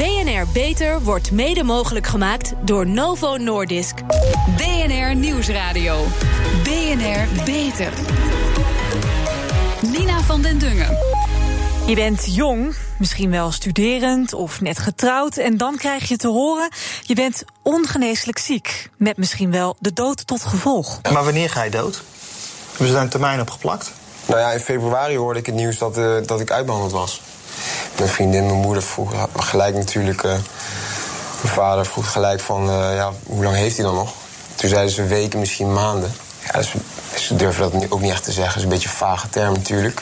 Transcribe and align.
BNR 0.00 0.46
Beter 0.52 1.02
wordt 1.02 1.30
mede 1.30 1.62
mogelijk 1.62 2.06
gemaakt 2.06 2.52
door 2.64 2.86
Novo 2.86 3.36
Nordisk. 3.36 3.94
BNR 4.56 5.14
Nieuwsradio. 5.14 6.04
BNR 6.62 7.44
Beter. 7.44 7.92
Nina 9.80 10.20
van 10.20 10.42
den 10.42 10.58
Dungen. 10.58 10.98
Je 11.86 11.94
bent 11.94 12.34
jong, 12.34 12.76
misschien 12.98 13.30
wel 13.30 13.50
studerend 13.50 14.32
of 14.32 14.60
net 14.60 14.78
getrouwd. 14.78 15.36
En 15.36 15.56
dan 15.56 15.76
krijg 15.76 16.08
je 16.08 16.16
te 16.16 16.28
horen: 16.28 16.68
je 17.02 17.14
bent 17.14 17.44
ongeneeslijk 17.62 18.38
ziek. 18.38 18.90
Met 18.96 19.16
misschien 19.16 19.50
wel 19.50 19.76
de 19.78 19.92
dood 19.92 20.26
tot 20.26 20.44
gevolg. 20.44 21.00
Maar 21.12 21.24
wanneer 21.24 21.50
ga 21.50 21.62
je 21.62 21.70
dood? 21.70 22.02
Hebben 22.68 22.86
ze 22.86 22.92
daar 22.92 23.02
een 23.02 23.08
termijn 23.08 23.40
op 23.40 23.50
geplakt? 23.50 23.92
Nou 24.26 24.40
ja, 24.40 24.52
in 24.52 24.60
februari 24.60 25.16
hoorde 25.16 25.38
ik 25.38 25.46
het 25.46 25.54
nieuws 25.54 25.78
dat, 25.78 25.98
uh, 25.98 26.16
dat 26.26 26.40
ik 26.40 26.50
uitbehandeld 26.50 26.92
was. 26.92 27.20
Mijn 27.96 28.08
vriendin, 28.08 28.46
mijn 28.46 28.58
moeder 28.58 28.82
vroeg 28.82 29.28
gelijk 29.36 29.74
natuurlijk. 29.74 30.22
Uh, 30.22 30.30
mijn 31.42 31.54
vader 31.54 31.86
vroeg 31.86 32.12
gelijk 32.12 32.40
van, 32.40 32.68
uh, 32.68 32.94
ja, 32.94 33.12
hoe 33.26 33.44
lang 33.44 33.56
heeft 33.56 33.76
hij 33.76 33.84
dan 33.84 33.94
nog? 33.94 34.12
Toen 34.54 34.68
zeiden 34.68 34.92
ze 34.92 35.04
weken, 35.04 35.38
misschien 35.38 35.72
maanden. 35.72 36.12
Ja, 36.44 36.58
dus, 36.58 36.74
ze 37.16 37.36
durven 37.36 37.70
dat 37.70 37.90
ook 37.90 38.00
niet 38.00 38.10
echt 38.10 38.24
te 38.24 38.32
zeggen. 38.32 38.46
Dat 38.46 38.56
is 38.56 38.62
een 38.62 38.68
beetje 38.68 38.88
een 38.88 38.94
vage 38.94 39.28
term 39.28 39.52
natuurlijk. 39.52 40.00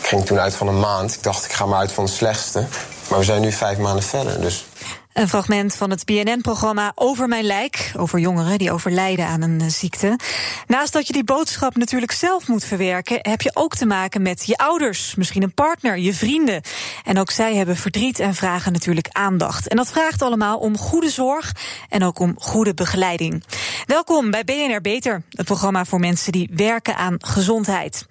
Ik 0.00 0.06
ging 0.06 0.26
toen 0.26 0.38
uit 0.38 0.54
van 0.54 0.68
een 0.68 0.80
maand. 0.80 1.14
Ik 1.14 1.22
dacht, 1.22 1.44
ik 1.44 1.52
ga 1.52 1.66
maar 1.66 1.78
uit 1.78 1.92
van 1.92 2.04
het 2.04 2.12
slechtste. 2.12 2.66
Maar 3.08 3.18
we 3.18 3.24
zijn 3.24 3.40
nu 3.40 3.52
vijf 3.52 3.78
maanden 3.78 4.04
verder, 4.04 4.40
dus... 4.40 4.66
Een 5.12 5.28
fragment 5.28 5.74
van 5.74 5.90
het 5.90 6.04
BNN-programma 6.04 6.92
Over 6.94 7.28
Mijn 7.28 7.44
Lijk. 7.44 7.92
Over 7.96 8.18
jongeren 8.18 8.58
die 8.58 8.72
overlijden 8.72 9.26
aan 9.26 9.42
een 9.42 9.70
ziekte. 9.70 10.18
Naast 10.66 10.92
dat 10.92 11.06
je 11.06 11.12
die 11.12 11.24
boodschap 11.24 11.76
natuurlijk 11.76 12.12
zelf 12.12 12.48
moet 12.48 12.64
verwerken, 12.64 13.18
heb 13.20 13.40
je 13.40 13.50
ook 13.54 13.76
te 13.76 13.86
maken 13.86 14.22
met 14.22 14.46
je 14.46 14.56
ouders, 14.56 15.14
misschien 15.14 15.42
een 15.42 15.54
partner, 15.54 15.98
je 15.98 16.14
vrienden. 16.14 16.62
En 17.04 17.18
ook 17.18 17.30
zij 17.30 17.54
hebben 17.54 17.76
verdriet 17.76 18.18
en 18.18 18.34
vragen 18.34 18.72
natuurlijk 18.72 19.08
aandacht. 19.10 19.68
En 19.68 19.76
dat 19.76 19.90
vraagt 19.90 20.22
allemaal 20.22 20.58
om 20.58 20.78
goede 20.78 21.10
zorg 21.10 21.52
en 21.88 22.04
ook 22.04 22.18
om 22.18 22.34
goede 22.38 22.74
begeleiding. 22.74 23.44
Welkom 23.86 24.30
bij 24.30 24.44
BNR 24.44 24.80
Beter, 24.80 25.22
het 25.30 25.46
programma 25.46 25.84
voor 25.84 26.00
mensen 26.00 26.32
die 26.32 26.50
werken 26.52 26.96
aan 26.96 27.16
gezondheid. 27.18 28.06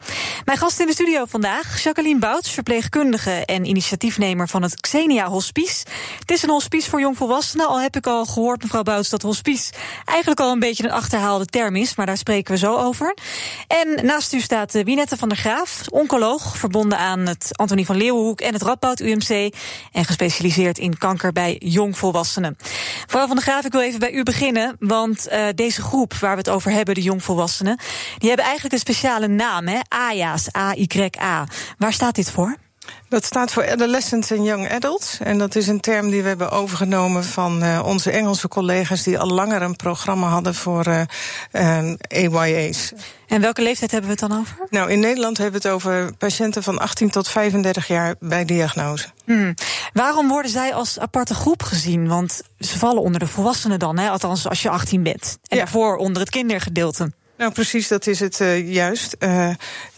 Mijn 0.46 0.58
gast 0.58 0.80
in 0.80 0.88
de 0.88 0.94
studio 0.94 1.26
vandaag, 1.26 1.84
Jacqueline 1.84 2.20
Bouts, 2.20 2.52
verpleegkundige 2.52 3.46
en 3.46 3.66
initiatiefnemer 3.66 4.48
van 4.48 4.62
het 4.62 4.82
Xenia 4.82 5.28
Hospice. 5.28 5.86
Het 6.20 6.32
is 6.32 6.44
een 6.44 6.50
hospice 6.50 6.90
voor 6.92 7.00
jongvolwassenen. 7.00 7.67
Al 7.67 7.81
heb 7.81 7.95
ik 7.95 8.08
al 8.08 8.25
gehoord, 8.25 8.61
mevrouw 8.64 8.84
Bouts, 8.84 9.09
dat 9.09 9.22
hospice 9.22 9.73
eigenlijk 10.06 10.39
al 10.39 10.52
een 10.52 10.59
beetje 10.59 10.84
een 10.84 10.92
achterhaalde 10.92 11.45
term 11.45 11.75
is. 11.75 11.95
Maar 11.95 12.06
daar 12.06 12.17
spreken 12.17 12.53
we 12.53 12.59
zo 12.59 12.78
over. 12.78 13.17
En 13.67 14.06
naast 14.06 14.34
u 14.34 14.39
staat 14.39 14.75
eh, 14.75 14.84
Winette 14.84 15.17
van 15.17 15.30
der 15.30 15.38
Graaf, 15.38 15.81
oncoloog, 15.89 16.58
verbonden 16.58 16.97
aan 16.97 17.19
het 17.19 17.50
Antonie 17.52 17.86
van 17.86 17.95
Leeuwenhoek 17.95 18.42
en 18.42 18.53
het 18.53 18.62
Radboud 18.62 19.00
UMC. 19.00 19.53
En 19.92 20.06
gespecialiseerd 20.06 20.78
in 20.78 20.97
kanker 20.97 21.31
bij 21.31 21.56
jongvolwassenen. 21.59 22.58
Mevrouw 23.06 23.28
van 23.28 23.36
der 23.36 23.45
Graaf, 23.45 23.66
ik 23.66 23.72
wil 23.72 23.81
even 23.81 24.00
bij 24.00 24.12
u 24.12 24.23
beginnen. 24.23 24.75
Want 24.80 25.28
uh, 25.31 25.45
deze 25.56 25.81
groep 25.81 26.14
waar 26.14 26.31
we 26.31 26.38
het 26.38 26.50
over 26.50 26.72
hebben, 26.72 26.95
de 26.95 27.02
jongvolwassenen, 27.02 27.80
die 28.17 28.28
hebben 28.28 28.45
eigenlijk 28.45 28.73
een 28.73 28.80
speciale 28.80 29.28
naam, 29.28 29.67
hè? 29.67 29.80
AYA's, 29.88 30.47
A-Y-A. 30.58 31.47
Waar 31.78 31.94
staat 31.94 32.16
dit 32.16 32.31
voor? 32.31 32.58
Dat 33.09 33.25
staat 33.25 33.52
voor 33.52 33.70
Adolescents 33.70 34.31
and 34.31 34.45
Young 34.45 34.72
Adults. 34.72 35.20
En 35.20 35.38
dat 35.38 35.56
is 35.56 35.67
een 35.67 35.80
term 35.80 36.09
die 36.09 36.22
we 36.22 36.28
hebben 36.28 36.52
overgenomen 36.52 37.23
van 37.23 37.64
uh, 37.64 37.81
onze 37.86 38.11
Engelse 38.11 38.47
collega's 38.47 39.03
die 39.03 39.20
al 39.20 39.28
langer 39.28 39.61
een 39.61 39.75
programma 39.75 40.28
hadden 40.28 40.56
voor 40.56 40.88
uh, 40.88 41.02
uh, 42.08 42.31
AYA's. 42.31 42.94
En 43.28 43.42
welke 43.42 43.62
leeftijd 43.62 43.92
hebben 43.92 44.09
we 44.09 44.16
het 44.19 44.30
dan 44.30 44.39
over? 44.39 44.56
Nou, 44.69 44.92
in 44.92 45.00
Nederland 45.00 45.38
hebben 45.38 45.62
we 45.62 45.67
het 45.67 45.75
over 45.75 46.14
patiënten 46.17 46.64
van 46.64 46.80
18 46.80 47.09
tot 47.09 47.28
35 47.28 47.88
jaar 47.88 48.16
bij 48.19 48.45
diagnose. 48.45 49.08
Hmm. 49.25 49.53
Waarom 49.94 50.28
worden 50.28 50.52
zij 50.52 50.73
als 50.73 51.00
aparte 51.00 51.34
groep 51.34 51.64
gezien? 51.64 52.08
Want 52.08 52.42
ze 52.59 52.78
vallen 52.78 53.02
onder 53.02 53.19
de 53.19 53.28
volwassenen 53.28 53.80
dan, 53.80 53.97
hè? 53.97 54.09
althans 54.09 54.47
als 54.47 54.62
je 54.62 54.69
18 54.69 55.03
bent. 55.03 55.38
En 55.47 55.58
ja. 55.58 55.64
daarvoor 55.64 55.97
onder 55.97 56.22
het 56.22 56.31
kindergedeelte. 56.31 57.12
Nou, 57.42 57.53
precies, 57.53 57.88
dat 57.88 58.08
is 58.08 58.19
het 58.19 58.40
uh, 58.40 58.74
juist. 58.74 59.16
Uh, 59.19 59.50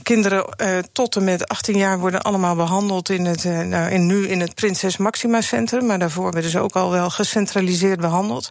kinderen 0.03 0.45
uh, 0.57 0.77
tot 0.91 1.15
en 1.15 1.23
met 1.23 1.47
18 1.47 1.77
jaar 1.77 1.99
worden 1.99 2.21
allemaal 2.21 2.55
behandeld 2.55 3.09
in 3.09 3.25
het, 3.25 3.43
nou, 3.43 3.91
in, 3.91 4.05
nu 4.05 4.27
in 4.27 4.39
het 4.39 4.55
Prinses 4.55 4.97
Maxima 4.97 5.41
Centrum. 5.41 5.85
Maar 5.85 5.99
daarvoor 5.99 6.31
werden 6.31 6.51
ze 6.51 6.59
ook 6.59 6.75
al 6.75 6.91
wel 6.91 7.09
gecentraliseerd 7.09 7.99
behandeld. 7.99 8.49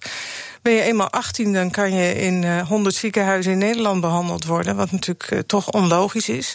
Ben 0.62 0.72
je 0.72 0.82
eenmaal 0.82 1.10
18, 1.10 1.52
dan 1.52 1.70
kan 1.70 1.92
je 1.92 2.14
in 2.14 2.42
uh, 2.42 2.68
100 2.68 2.94
ziekenhuizen 2.94 3.52
in 3.52 3.58
Nederland 3.58 4.00
behandeld 4.00 4.44
worden. 4.44 4.76
Wat 4.76 4.90
natuurlijk 4.90 5.46
toch 5.46 5.70
onlogisch 5.70 6.28
is. 6.28 6.54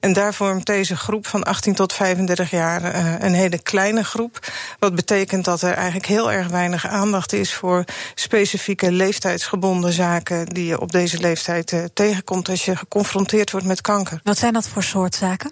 En 0.00 0.12
daar 0.12 0.34
vormt 0.34 0.66
deze 0.66 0.96
groep 0.96 1.26
van 1.26 1.42
18 1.42 1.74
tot 1.74 1.92
35 1.92 2.50
jaar 2.50 2.94
een 3.22 3.32
hele 3.32 3.62
kleine 3.62 4.04
groep. 4.04 4.52
Wat 4.78 4.94
betekent 4.94 5.44
dat 5.44 5.62
er 5.62 5.72
eigenlijk 5.72 6.06
heel 6.06 6.32
erg 6.32 6.48
weinig 6.48 6.86
aandacht 6.86 7.32
is 7.32 7.54
voor 7.54 7.84
specifieke 8.14 8.92
leeftijdsgebonden 8.92 9.92
zaken 9.92 10.46
die 10.46 10.66
je 10.66 10.80
op 10.80 10.92
deze 10.92 11.18
leeftijd 11.18 11.90
tegenkomt 11.94 12.48
als 12.48 12.64
je 12.64 12.76
geconfronteerd 12.76 13.50
wordt 13.50 13.66
met 13.66 13.80
kanker. 13.80 14.20
Zijn 14.38 14.52
dat 14.52 14.68
voor 14.68 14.82
soort 14.82 15.14
zaken? 15.14 15.50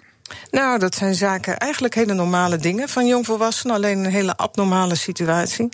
Nou, 0.51 0.79
dat 0.79 0.95
zijn 0.95 1.15
zaken, 1.15 1.57
eigenlijk 1.57 1.95
hele 1.95 2.13
normale 2.13 2.57
dingen 2.57 2.89
van 2.89 3.07
jongvolwassenen, 3.07 3.75
alleen 3.75 3.97
een 3.97 4.11
hele 4.11 4.37
abnormale 4.37 4.95
situatie. 4.95 5.69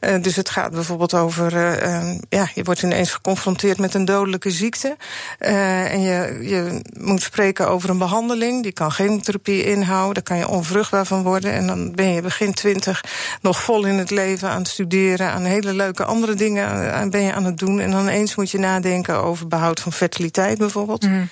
Uh, 0.00 0.22
dus 0.22 0.36
het 0.36 0.50
gaat 0.50 0.70
bijvoorbeeld 0.70 1.14
over, 1.14 1.54
uh, 1.54 1.82
uh, 1.82 2.18
ja, 2.28 2.48
je 2.54 2.62
wordt 2.64 2.82
ineens 2.82 3.12
geconfronteerd 3.12 3.78
met 3.78 3.94
een 3.94 4.04
dodelijke 4.04 4.50
ziekte. 4.50 4.96
en 5.38 6.00
je, 6.00 6.38
je 6.42 6.80
moet 6.98 7.22
spreken 7.22 7.68
over 7.68 7.90
een 7.90 7.98
behandeling, 7.98 8.62
die 8.62 8.72
kan 8.72 8.90
chemotherapie 8.90 9.64
inhouden, 9.64 10.14
daar 10.14 10.22
kan 10.22 10.38
je 10.38 10.48
onvruchtbaar 10.48 11.06
van 11.06 11.22
worden. 11.22 11.52
En 11.52 11.66
dan 11.66 11.94
ben 11.94 12.12
je 12.12 12.20
begin 12.20 12.54
twintig 12.54 13.04
nog 13.40 13.62
vol 13.62 13.84
in 13.84 13.98
het 13.98 14.10
leven 14.10 14.48
aan 14.48 14.58
het 14.58 14.68
studeren, 14.68 15.30
aan 15.30 15.44
hele 15.44 15.72
leuke 15.72 16.04
andere 16.04 16.34
dingen 16.34 17.10
ben 17.10 17.22
je 17.22 17.32
aan 17.32 17.44
het 17.44 17.58
doen. 17.58 17.80
En 17.80 17.90
dan 17.90 18.08
eens 18.08 18.34
moet 18.34 18.50
je 18.50 18.58
nadenken 18.58 19.22
over 19.22 19.48
behoud 19.48 19.80
van 19.80 19.92
fertiliteit 19.92 20.58
bijvoorbeeld. 20.58 21.02
Mm. 21.02 21.28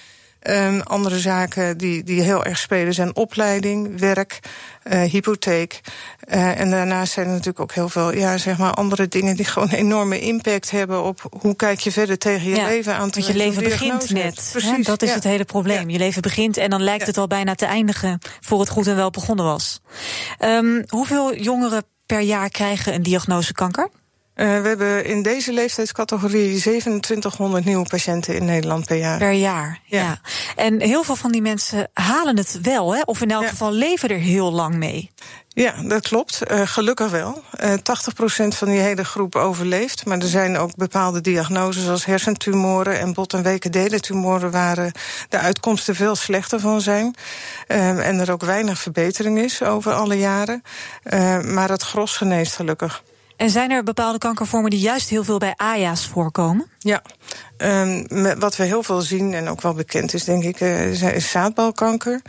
Um, 0.50 0.81
andere 0.81 1.19
zaken 1.19 1.78
die, 1.78 2.03
die 2.03 2.21
heel 2.21 2.44
erg 2.44 2.59
spelen 2.59 2.94
zijn 2.94 3.16
opleiding, 3.16 3.99
werk, 3.99 4.38
uh, 4.84 5.03
hypotheek. 5.03 5.81
Uh, 6.28 6.60
en 6.60 6.71
daarnaast 6.71 7.12
zijn 7.12 7.27
er 7.27 7.32
natuurlijk 7.32 7.60
ook 7.60 7.72
heel 7.72 7.88
veel 7.88 8.12
ja, 8.12 8.38
zeg 8.38 8.59
maar 8.59 8.75
andere 8.75 9.09
dingen 9.09 9.37
die 9.37 9.44
gewoon 9.53 9.69
een 9.69 9.78
enorme 9.78 10.21
impact 10.21 10.71
hebben 10.71 11.03
op 11.03 11.37
hoe 11.41 11.56
kijk 11.56 11.81
je 11.81 11.93
verder 11.93 12.19
tegen 12.19 12.49
je 12.49 12.56
ja, 12.56 12.66
leven 12.66 12.94
aan. 12.94 13.00
Want 13.00 13.27
je 13.27 13.34
leven 13.34 13.62
begint 13.62 14.10
net. 14.10 14.49
Precies, 14.53 14.71
hè? 14.71 14.82
dat 14.82 15.03
is 15.03 15.09
ja. 15.09 15.15
het 15.15 15.25
hele 15.25 15.44
probleem. 15.44 15.91
Je 15.91 15.99
leven 15.99 16.22
begint 16.22 16.56
en 16.56 16.71
dan 16.71 16.82
lijkt 16.82 17.06
het 17.06 17.19
al 17.19 17.26
bijna 17.26 17.55
te 17.55 17.66
eindigen 17.66 18.19
voor 18.41 18.61
het 18.61 18.69
goed 18.69 18.87
en 18.87 18.97
wel 18.97 19.11
begonnen 19.11 19.44
was. 19.44 19.81
Um, 20.38 20.84
hoeveel 20.88 21.37
jongeren 21.37 21.84
per 22.06 22.21
jaar 22.21 22.49
krijgen 22.49 22.94
een 22.94 23.03
diagnose 23.03 23.53
kanker? 23.53 23.88
Uh, 24.37 24.61
we 24.61 24.69
hebben 24.69 25.05
in 25.05 25.22
deze 25.22 25.53
leeftijdscategorie 25.53 26.61
2700 26.61 27.65
nieuwe 27.65 27.87
patiënten 27.87 28.34
in 28.34 28.45
Nederland 28.45 28.87
per 28.87 28.97
jaar. 28.97 29.19
Per 29.19 29.33
jaar, 29.33 29.81
ja. 29.84 30.00
ja. 30.03 30.21
En 30.56 30.81
heel 30.81 31.03
veel 31.03 31.17
van 31.17 31.33
die 31.33 31.43
mensen 31.43 31.91
halen 31.93 32.37
het 32.37 32.59
wel, 32.62 32.94
hè? 32.94 33.00
of 33.05 33.21
in 33.21 33.31
elk 33.31 33.43
ja. 33.43 33.49
geval 33.49 33.73
leven 33.73 34.09
er 34.09 34.19
heel 34.19 34.53
lang 34.53 34.75
mee. 34.75 35.11
Ja, 35.49 35.75
dat 35.83 36.09
klopt. 36.09 36.41
Uh, 36.50 36.61
gelukkig 36.65 37.11
wel. 37.11 37.43
Uh, 37.62 37.73
80% 37.73 37.77
van 38.49 38.69
die 38.69 38.78
hele 38.78 39.05
groep 39.05 39.37
overleeft. 39.37 40.06
Maar 40.06 40.19
er 40.19 40.27
zijn 40.27 40.59
ook 40.59 40.77
bepaalde 40.77 41.21
diagnoses 41.21 41.89
als 41.89 42.05
hersentumoren 42.05 42.99
en 42.99 43.12
bot- 43.12 43.33
en 43.33 43.43
wekendelentumoren 43.43 44.50
waar 44.50 44.93
de 45.28 45.39
uitkomsten 45.39 45.94
veel 45.94 46.15
slechter 46.15 46.61
van 46.61 46.81
zijn. 46.81 47.15
Uh, 47.69 48.06
en 48.06 48.19
er 48.19 48.33
ook 48.33 48.44
weinig 48.44 48.78
verbetering 48.78 49.39
is 49.39 49.62
over 49.62 49.93
alle 49.93 50.19
jaren. 50.19 50.62
Maar 51.43 51.71
het 51.71 51.83
gros 51.83 52.17
geneest 52.17 52.55
gelukkig. 52.55 53.03
En 53.37 53.50
zijn 53.50 53.71
er 53.71 53.83
bepaalde 53.83 54.19
kankervormen 54.19 54.71
die 54.71 54.81
juist 54.81 55.09
heel 55.09 55.25
veel 55.25 55.39
bij 55.39 55.55
AJA's 55.56 56.06
voorkomen? 56.06 56.71
Ja, 56.78 57.03
um, 57.65 58.39
wat 58.39 58.57
we 58.57 58.65
heel 58.65 58.83
veel 58.83 59.01
zien 59.01 59.35
en 59.35 59.49
ook 59.49 59.63
wel 59.63 59.75
bekend 59.75 60.15
is, 60.15 60.25
denk 60.25 60.45
ik, 60.45 60.61
uh, 60.61 61.15
is 61.15 61.31
zaadbalkanker. 61.31 62.21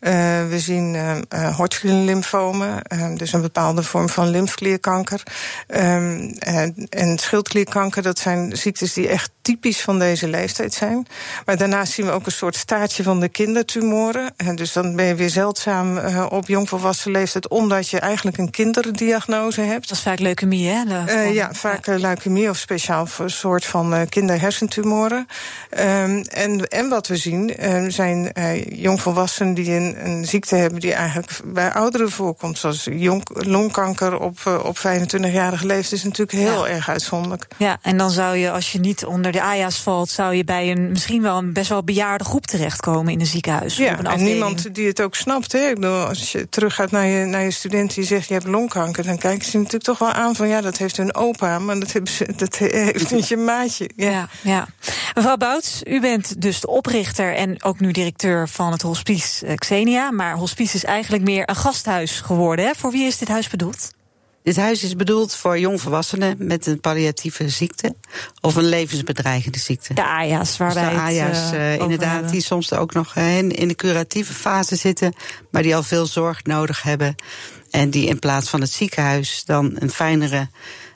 Uh, 0.00 0.10
we 0.48 0.58
zien 0.58 0.94
uh, 0.94 1.56
Hodgkin-lymfomen, 1.56 2.82
dus 3.16 3.32
een 3.32 3.40
bepaalde 3.40 3.82
vorm 3.82 4.08
van 4.08 4.28
lymfklierkanker. 4.28 5.22
Um, 5.66 6.34
en, 6.38 6.86
en 6.88 7.18
schildklierkanker, 7.18 8.02
dat 8.02 8.18
zijn 8.18 8.56
ziektes 8.56 8.92
die 8.92 9.08
echt 9.08 9.30
typisch 9.42 9.80
van 9.80 9.98
deze 9.98 10.28
leeftijd 10.28 10.74
zijn. 10.74 11.06
Maar 11.46 11.56
daarnaast 11.56 11.92
zien 11.92 12.06
we 12.06 12.12
ook 12.12 12.26
een 12.26 12.32
soort 12.32 12.56
staartje 12.56 13.02
van 13.02 13.20
de 13.20 13.28
kindertumoren. 13.28 14.32
En 14.36 14.56
dus 14.56 14.72
dan 14.72 14.96
ben 14.96 15.04
je 15.04 15.14
weer 15.14 15.30
zeldzaam 15.30 15.98
op 16.28 16.48
jongvolwassen 16.48 17.10
leeftijd, 17.10 17.48
omdat 17.48 17.88
je 17.88 17.98
eigenlijk 17.98 18.38
een 18.38 18.50
kinderdiagnose 18.50 19.60
hebt. 19.60 19.88
Dat 19.88 19.96
is 19.96 20.02
vaak 20.02 20.18
leukemie 20.18 20.68
hè? 20.68 21.22
Ja, 21.22 21.52
vaak 21.52 21.86
leukemie 21.86 22.48
of 22.48 22.56
speciaal 22.56 23.06
voor 23.06 23.24
een 23.24 23.30
soort 23.30 23.64
van 23.64 23.94
uh, 23.94 24.00
kinderhersentumoren. 24.82 25.26
Um, 25.70 26.22
en, 26.22 26.68
en 26.68 26.88
wat 26.88 27.06
we 27.06 27.16
zien 27.16 27.54
uh, 27.60 27.84
zijn 27.88 28.32
jongvolwassenen 28.74 29.54
die 29.54 29.70
een, 29.70 30.06
een, 30.06 30.26
ziekte 30.26 30.54
hebben 30.54 30.80
die 30.80 30.92
eigenlijk 30.92 31.40
bij 31.44 31.72
ouderen 31.72 32.10
voorkomt. 32.10 32.58
Zoals 32.58 32.88
jong, 32.90 33.22
longkanker 33.46 34.20
op, 34.20 34.62
op 34.64 34.78
25-jarige 34.78 35.66
leeftijd 35.66 35.92
is 35.92 36.04
natuurlijk 36.04 36.38
heel 36.38 36.66
ja. 36.66 36.72
erg 36.72 36.88
uitzonderlijk. 36.88 37.46
Ja, 37.56 37.78
en 37.82 37.96
dan 37.96 38.10
zou 38.10 38.36
je, 38.36 38.50
als 38.50 38.72
je 38.72 38.78
niet 38.78 39.04
onder 39.04 39.32
de 39.32 39.42
AJA's 39.42 39.78
valt, 39.78 40.08
zou 40.08 40.34
je 40.34 40.44
bij 40.44 40.70
een 40.70 40.90
misschien 40.90 41.22
wel 41.22 41.38
een 41.38 41.52
best 41.52 41.68
wel 41.68 41.82
bejaarde 41.82 42.24
groep 42.24 42.46
terechtkomen 42.46 43.12
in 43.12 43.20
een 43.20 43.26
ziekenhuis. 43.26 43.76
Ja, 43.76 44.02
en 44.02 44.22
niemand 44.22 44.74
die 44.74 44.86
het 44.86 45.00
ook 45.00 45.14
snapt. 45.14 45.52
Hè? 45.52 45.68
Ik 45.68 45.74
bedoel, 45.74 46.04
als 46.06 46.32
je 46.32 46.48
teruggaat 46.48 46.90
naar 46.90 47.06
je, 47.06 47.24
naar 47.24 47.42
je 47.42 47.50
student 47.50 47.94
die 47.94 48.04
zegt 48.04 48.28
je 48.28 48.34
hebt 48.34 48.46
longkanker, 48.46 49.04
dan 49.04 49.18
kijken 49.18 49.48
ze 49.48 49.56
natuurlijk 49.56 49.84
toch 49.84 49.98
wel 49.98 50.12
aan 50.12 50.34
van 50.34 50.48
ja, 50.48 50.60
dat 50.60 50.78
heeft 50.78 50.96
hun 50.96 51.14
opa, 51.14 51.58
maar 51.58 51.78
dat, 51.78 51.92
hebben 51.92 52.12
ze, 52.12 52.28
dat 52.36 52.56
heeft 52.56 53.10
niet 53.10 53.28
je 53.28 53.36
maatje. 53.36 53.90
Ja. 53.96 54.10
ja, 54.10 54.28
ja. 54.40 54.61
Mevrouw 55.14 55.36
Bouts, 55.36 55.80
u 55.84 56.00
bent 56.00 56.40
dus 56.40 56.60
de 56.60 56.68
oprichter 56.68 57.34
en 57.34 57.62
ook 57.62 57.80
nu 57.80 57.90
directeur 57.90 58.48
van 58.48 58.72
het 58.72 58.82
hospice 58.82 59.54
Xenia. 59.54 60.10
Maar 60.10 60.36
hospice 60.36 60.76
is 60.76 60.84
eigenlijk 60.84 61.22
meer 61.22 61.48
een 61.48 61.56
gasthuis 61.56 62.20
geworden. 62.20 62.64
Hè? 62.64 62.72
Voor 62.76 62.90
wie 62.90 63.06
is 63.06 63.18
dit 63.18 63.28
huis 63.28 63.48
bedoeld? 63.48 63.90
Dit 64.42 64.56
huis 64.56 64.82
is 64.82 64.96
bedoeld 64.96 65.34
voor 65.34 65.58
jongvolwassenen 65.58 66.36
met 66.38 66.66
een 66.66 66.80
palliatieve 66.80 67.48
ziekte 67.48 67.94
of 68.40 68.56
een 68.56 68.68
levensbedreigende 68.68 69.58
ziekte. 69.58 69.94
De 69.94 70.04
AJA's, 70.04 70.56
waar 70.56 70.72
dus 70.72 70.82
wij 70.82 70.90
de 70.90 71.00
AJA's, 71.00 71.52
uh, 71.52 71.74
inderdaad, 71.74 72.12
hebben. 72.12 72.32
die 72.32 72.42
soms 72.42 72.72
ook 72.72 72.92
nog 72.92 73.16
in, 73.16 73.50
in 73.50 73.68
de 73.68 73.74
curatieve 73.74 74.32
fase 74.32 74.76
zitten, 74.76 75.14
maar 75.50 75.62
die 75.62 75.76
al 75.76 75.82
veel 75.82 76.06
zorg 76.06 76.44
nodig 76.44 76.82
hebben. 76.82 77.14
En 77.70 77.90
die 77.90 78.06
in 78.06 78.18
plaats 78.18 78.48
van 78.48 78.60
het 78.60 78.70
ziekenhuis 78.70 79.42
dan 79.44 79.76
een 79.78 79.90
fijnere, 79.90 80.48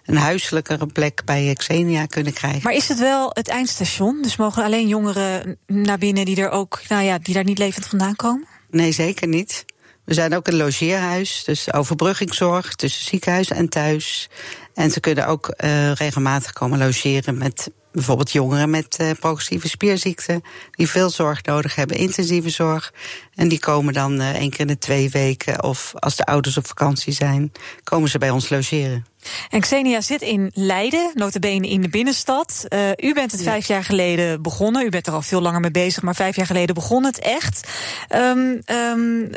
een 0.06 0.16
huiselijkere 0.16 0.86
plek 0.86 1.24
bij 1.24 1.52
Xenia 1.54 2.06
kunnen 2.06 2.32
krijgen. 2.32 2.60
Maar 2.62 2.74
is 2.74 2.88
het 2.88 2.98
wel 2.98 3.30
het 3.32 3.48
eindstation? 3.48 4.22
Dus 4.22 4.36
mogen 4.36 4.64
alleen 4.64 4.88
jongeren 4.88 5.58
naar 5.66 5.98
binnen 5.98 6.24
die 6.24 6.36
er 6.36 6.50
ook, 6.50 6.80
nou 6.88 7.02
ja, 7.02 7.18
die 7.18 7.34
daar 7.34 7.44
niet 7.44 7.58
levend 7.58 7.86
vandaan 7.86 8.16
komen? 8.16 8.46
Nee, 8.70 8.92
zeker 8.92 9.28
niet. 9.28 9.64
We 10.04 10.14
zijn 10.14 10.34
ook 10.34 10.46
een 10.46 10.56
logeerhuis, 10.56 11.42
dus 11.44 11.72
overbruggingszorg 11.72 12.74
tussen 12.74 13.04
ziekenhuis 13.04 13.50
en 13.50 13.68
thuis. 13.68 14.28
En 14.74 14.90
ze 14.90 15.00
kunnen 15.00 15.26
ook 15.26 15.54
uh, 15.64 15.92
regelmatig 15.92 16.52
komen 16.52 16.78
logeren 16.78 17.38
met 17.38 17.70
bijvoorbeeld 17.96 18.32
jongeren 18.32 18.70
met 18.70 18.98
uh, 19.00 19.10
progressieve 19.20 19.68
spierziekten, 19.68 20.42
die 20.70 20.88
veel 20.88 21.10
zorg 21.10 21.42
nodig 21.42 21.74
hebben, 21.74 21.96
intensieve 21.96 22.50
zorg. 22.50 22.92
En 23.34 23.48
die 23.48 23.58
komen 23.58 23.92
dan 23.92 24.20
uh, 24.20 24.30
één 24.30 24.50
keer 24.50 24.60
in 24.60 24.66
de 24.66 24.78
twee 24.78 25.10
weken, 25.10 25.62
of 25.62 25.92
als 25.94 26.16
de 26.16 26.24
ouders 26.24 26.56
op 26.56 26.66
vakantie 26.66 27.12
zijn, 27.12 27.52
komen 27.84 28.08
ze 28.08 28.18
bij 28.18 28.30
ons 28.30 28.48
logeren. 28.48 29.06
En 29.50 29.60
Xenia 29.60 30.00
zit 30.00 30.22
in 30.22 30.50
Leiden, 30.54 31.10
notabene 31.14 31.68
in 31.68 31.80
de 31.80 31.88
binnenstad. 31.88 32.64
Uh, 32.68 32.88
u 32.96 33.14
bent 33.14 33.32
het 33.32 33.40
ja. 33.40 33.46
vijf 33.50 33.66
jaar 33.66 33.84
geleden 33.84 34.42
begonnen. 34.42 34.86
U 34.86 34.88
bent 34.88 35.06
er 35.06 35.12
al 35.12 35.22
veel 35.22 35.40
langer 35.40 35.60
mee 35.60 35.70
bezig, 35.70 36.02
maar 36.02 36.14
vijf 36.14 36.36
jaar 36.36 36.46
geleden 36.46 36.74
begon 36.74 37.04
het 37.04 37.18
echt. 37.18 37.68
Um, 38.14 38.60
um, 38.66 39.30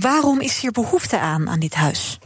waarom 0.00 0.40
is 0.40 0.60
hier 0.60 0.72
behoefte 0.72 1.18
aan, 1.18 1.48
aan 1.48 1.60
dit 1.60 1.74
huis? 1.74 2.18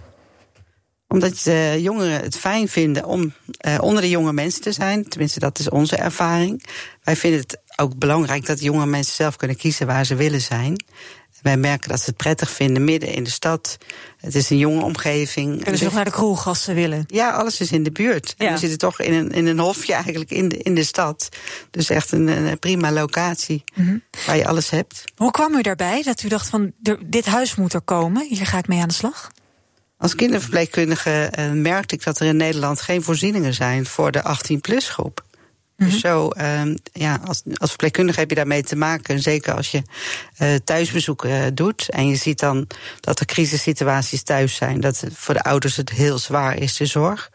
Omdat 1.12 1.40
de 1.44 1.76
jongeren 1.80 2.20
het 2.20 2.36
fijn 2.36 2.68
vinden 2.68 3.04
om 3.04 3.32
uh, 3.66 3.78
onder 3.80 4.02
de 4.02 4.08
jonge 4.08 4.32
mensen 4.32 4.60
te 4.60 4.72
zijn. 4.72 5.08
Tenminste, 5.08 5.38
dat 5.38 5.58
is 5.58 5.68
onze 5.68 5.96
ervaring. 5.96 6.64
Wij 7.02 7.16
vinden 7.16 7.40
het 7.40 7.58
ook 7.76 7.98
belangrijk 7.98 8.46
dat 8.46 8.60
jonge 8.60 8.86
mensen 8.86 9.14
zelf 9.14 9.36
kunnen 9.36 9.56
kiezen 9.56 9.86
waar 9.86 10.06
ze 10.06 10.14
willen 10.14 10.40
zijn. 10.40 10.84
Wij 11.42 11.56
merken 11.56 11.88
dat 11.88 11.98
ze 11.98 12.04
het 12.06 12.16
prettig 12.16 12.50
vinden 12.50 12.84
midden 12.84 13.08
in 13.08 13.24
de 13.24 13.30
stad. 13.30 13.78
Het 14.16 14.34
is 14.34 14.50
een 14.50 14.58
jonge 14.58 14.84
omgeving. 14.84 15.56
Kunnen 15.56 15.78
ze 15.78 15.84
nog 15.84 15.92
naar 15.92 16.04
de 16.04 16.10
kroeg 16.10 16.46
als 16.46 16.62
ze 16.62 16.74
willen? 16.74 17.04
Ja, 17.06 17.30
alles 17.30 17.60
is 17.60 17.72
in 17.72 17.82
de 17.82 17.92
buurt. 17.92 18.34
Ja. 18.38 18.46
En 18.46 18.52
we 18.52 18.58
zitten 18.58 18.78
toch 18.78 19.00
in 19.00 19.12
een, 19.12 19.30
in 19.30 19.46
een 19.46 19.58
hofje 19.58 19.92
eigenlijk 19.92 20.30
in 20.30 20.48
de, 20.48 20.56
in 20.56 20.74
de 20.74 20.84
stad. 20.84 21.28
Dus 21.70 21.90
echt 21.90 22.12
een, 22.12 22.26
een 22.26 22.58
prima 22.58 22.92
locatie 22.92 23.64
mm 23.74 23.86
-hmm. 23.86 24.02
waar 24.26 24.36
je 24.36 24.46
alles 24.46 24.70
hebt. 24.70 25.04
Hoe 25.16 25.30
kwam 25.30 25.54
u 25.54 25.62
daarbij 25.62 26.02
dat 26.02 26.22
u 26.22 26.28
dacht 26.28 26.48
van 26.48 26.72
dit 27.00 27.26
huis 27.26 27.54
moet 27.54 27.72
er 27.72 27.80
komen? 27.80 28.26
Hier 28.28 28.46
ga 28.46 28.58
ik 28.58 28.68
mee 28.68 28.80
aan 28.80 28.88
de 28.88 28.94
slag? 28.94 29.30
Als 30.00 30.14
kinderverpleegkundige 30.14 31.32
uh, 31.38 31.50
merkte 31.50 31.94
ik 31.94 32.04
dat 32.04 32.20
er 32.20 32.26
in 32.26 32.36
Nederland 32.36 32.80
geen 32.80 33.02
voorzieningen 33.02 33.54
zijn 33.54 33.86
voor 33.86 34.10
de 34.10 34.22
18-plus 34.22 34.88
groep. 34.88 35.24
Dus 35.76 36.00
zo, 36.00 36.30
uh, 36.36 36.62
ja, 36.92 37.20
als, 37.24 37.42
als 37.54 37.68
verpleegkundige 37.68 38.20
heb 38.20 38.28
je 38.28 38.34
daarmee 38.34 38.62
te 38.62 38.76
maken. 38.76 39.20
Zeker 39.20 39.54
als 39.54 39.70
je 39.70 39.82
uh, 40.38 40.54
thuisbezoeken 40.64 41.30
uh, 41.30 41.46
doet. 41.54 41.88
En 41.88 42.08
je 42.08 42.16
ziet 42.16 42.38
dan 42.38 42.66
dat 43.00 43.20
er 43.20 43.26
crisissituaties 43.26 44.22
thuis 44.22 44.54
zijn. 44.54 44.80
Dat 44.80 45.04
voor 45.12 45.34
de 45.34 45.42
ouders 45.42 45.76
het 45.76 45.90
heel 45.90 46.18
zwaar 46.18 46.56
is, 46.56 46.76
de 46.76 46.86
zorg. 46.86 47.30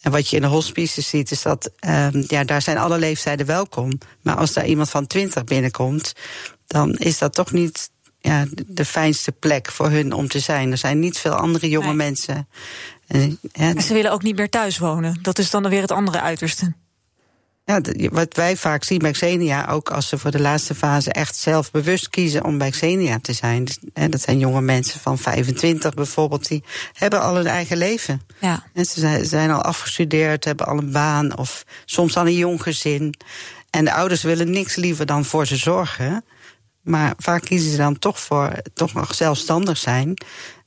En 0.00 0.10
wat 0.10 0.28
je 0.28 0.36
in 0.36 0.42
de 0.42 0.48
hospices 0.48 1.08
ziet, 1.08 1.30
is 1.30 1.42
dat 1.42 1.70
uh, 1.86 2.08
ja, 2.26 2.44
daar 2.44 2.62
zijn 2.62 2.78
alle 2.78 2.98
leeftijden 2.98 3.46
welkom. 3.46 3.98
Maar 4.22 4.36
als 4.36 4.52
daar 4.52 4.66
iemand 4.66 4.90
van 4.90 5.06
20 5.06 5.44
binnenkomt, 5.44 6.12
dan 6.66 6.94
is 6.96 7.18
dat 7.18 7.34
toch 7.34 7.52
niet 7.52 7.90
ja, 8.20 8.46
de 8.66 8.84
fijnste 8.84 9.32
plek 9.32 9.70
voor 9.70 9.90
hun 9.90 10.12
om 10.12 10.28
te 10.28 10.38
zijn. 10.38 10.70
Er 10.70 10.78
zijn 10.78 10.98
niet 10.98 11.18
veel 11.18 11.34
andere 11.34 11.68
jonge 11.68 11.86
nee. 11.86 11.96
mensen. 11.96 12.48
En, 13.06 13.38
ja, 13.52 13.74
en 13.74 13.82
ze 13.82 13.94
willen 13.94 14.12
ook 14.12 14.22
niet 14.22 14.36
meer 14.36 14.50
thuis 14.50 14.78
wonen. 14.78 15.18
Dat 15.22 15.38
is 15.38 15.50
dan 15.50 15.68
weer 15.68 15.80
het 15.80 15.92
andere 15.92 16.20
uiterste. 16.20 16.74
Ja, 17.64 17.80
wat 18.10 18.34
wij 18.34 18.56
vaak 18.56 18.84
zien 18.84 18.98
bij 18.98 19.10
Xenia, 19.10 19.66
ook 19.66 19.90
als 19.90 20.08
ze 20.08 20.18
voor 20.18 20.30
de 20.30 20.40
laatste 20.40 20.74
fase 20.74 21.12
echt 21.12 21.36
zelf 21.36 21.70
bewust 21.70 22.08
kiezen 22.10 22.44
om 22.44 22.58
bij 22.58 22.70
Xenia 22.70 23.18
te 23.22 23.32
zijn. 23.32 23.64
Dus, 23.64 23.78
hè, 23.92 24.08
dat 24.08 24.20
zijn 24.20 24.38
jonge 24.38 24.60
mensen 24.60 25.00
van 25.00 25.18
25 25.18 25.94
bijvoorbeeld, 25.94 26.48
die 26.48 26.64
hebben 26.92 27.20
al 27.20 27.34
hun 27.34 27.46
eigen 27.46 27.76
leven. 27.76 28.20
Ja. 28.40 28.62
En 28.74 28.84
ze 28.84 29.00
zijn, 29.00 29.24
zijn 29.24 29.50
al 29.50 29.62
afgestudeerd, 29.62 30.44
hebben 30.44 30.66
al 30.66 30.78
een 30.78 30.92
baan 30.92 31.38
of 31.38 31.64
soms 31.84 32.16
al 32.16 32.26
een 32.26 32.34
jong 32.34 32.62
gezin. 32.62 33.14
En 33.70 33.84
de 33.84 33.92
ouders 33.92 34.22
willen 34.22 34.50
niks 34.50 34.76
liever 34.76 35.06
dan 35.06 35.24
voor 35.24 35.46
ze 35.46 35.56
zorgen. 35.56 36.24
Maar 36.82 37.14
vaak 37.16 37.42
kiezen 37.42 37.70
ze 37.70 37.76
dan 37.76 37.98
toch 37.98 38.20
voor 38.20 38.52
toch 38.74 38.94
nog 38.94 39.14
zelfstandig 39.14 39.76
zijn. 39.76 40.14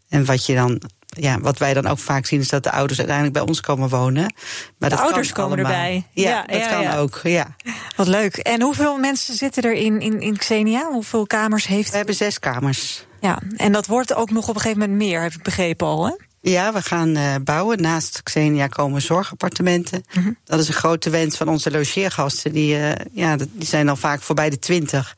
En 0.10 0.26
wat 0.26 0.46
je 0.46 0.56
dan 0.56 0.82
ja, 1.18 1.40
wat 1.40 1.58
wij 1.58 1.74
dan 1.74 1.88
ook 1.88 2.00
vaak 2.00 2.26
zien 2.26 2.40
is 2.40 2.50
dat 2.50 2.64
de 2.64 2.72
ouders 2.72 3.00
uiteindelijk 3.00 3.38
bij 3.38 3.48
ons 3.48 3.62
komen 3.62 3.90
wonen. 3.90 4.34
Maar 4.78 4.90
de 4.90 4.96
dat 4.96 5.00
ouders 5.00 5.32
komen 5.32 5.58
allemaal. 5.58 5.72
erbij. 5.72 6.06
Ja, 6.14 6.30
ja 6.30 6.44
dat 6.46 6.58
ja, 6.58 6.70
kan 6.70 6.82
ja. 6.82 6.98
ook. 6.98 7.20
Ja. 7.24 7.56
Wat 7.96 8.08
leuk. 8.08 8.38
En 8.38 8.62
hoeveel 8.62 8.98
mensen 8.98 9.36
zitten 9.36 9.64
er 9.64 9.74
in, 9.74 10.02
in, 10.02 10.22
in 10.22 10.38
Xenia? 10.38 10.92
Hoeveel 10.92 11.28
kamers 11.28 11.68
heeft 11.68 11.90
We 11.90 11.98
hebben 11.98 12.16
zes 12.16 12.40
kamers. 12.40 13.06
Ja, 13.22 13.40
en 13.56 13.72
dat 13.72 13.88
wordt 13.88 14.14
ook 14.14 14.30
nog 14.32 14.48
op 14.48 14.56
een 14.56 14.62
gegeven 14.62 14.80
moment 14.80 14.98
meer, 14.98 15.22
heb 15.22 15.34
ik 15.34 15.44
begrepen 15.44 15.88
al, 15.88 16.06
hè? 16.06 16.14
Ja, 16.42 16.74
we 16.74 16.82
gaan 16.82 17.18
uh, 17.18 17.36
bouwen. 17.44 17.82
Naast 17.82 18.24
Xenia 18.24 18.68
komen 18.68 19.02
zorgappartementen. 19.02 20.04
Mm 20.14 20.24
-hmm. 20.24 20.38
Dat 20.44 20.60
is 20.60 20.68
een 20.68 20.74
grote 20.74 21.10
wens 21.10 21.38
van 21.38 21.48
onze 21.48 21.72
logeergasten. 21.72 22.54
Die, 22.54 22.76
uh, 22.76 22.92
ja, 23.12 23.36
die 23.36 23.68
zijn 23.68 23.90
al 23.90 23.96
vaak 23.96 24.22
voorbij 24.22 24.50
de 24.50 24.60
twintig. 24.60 25.16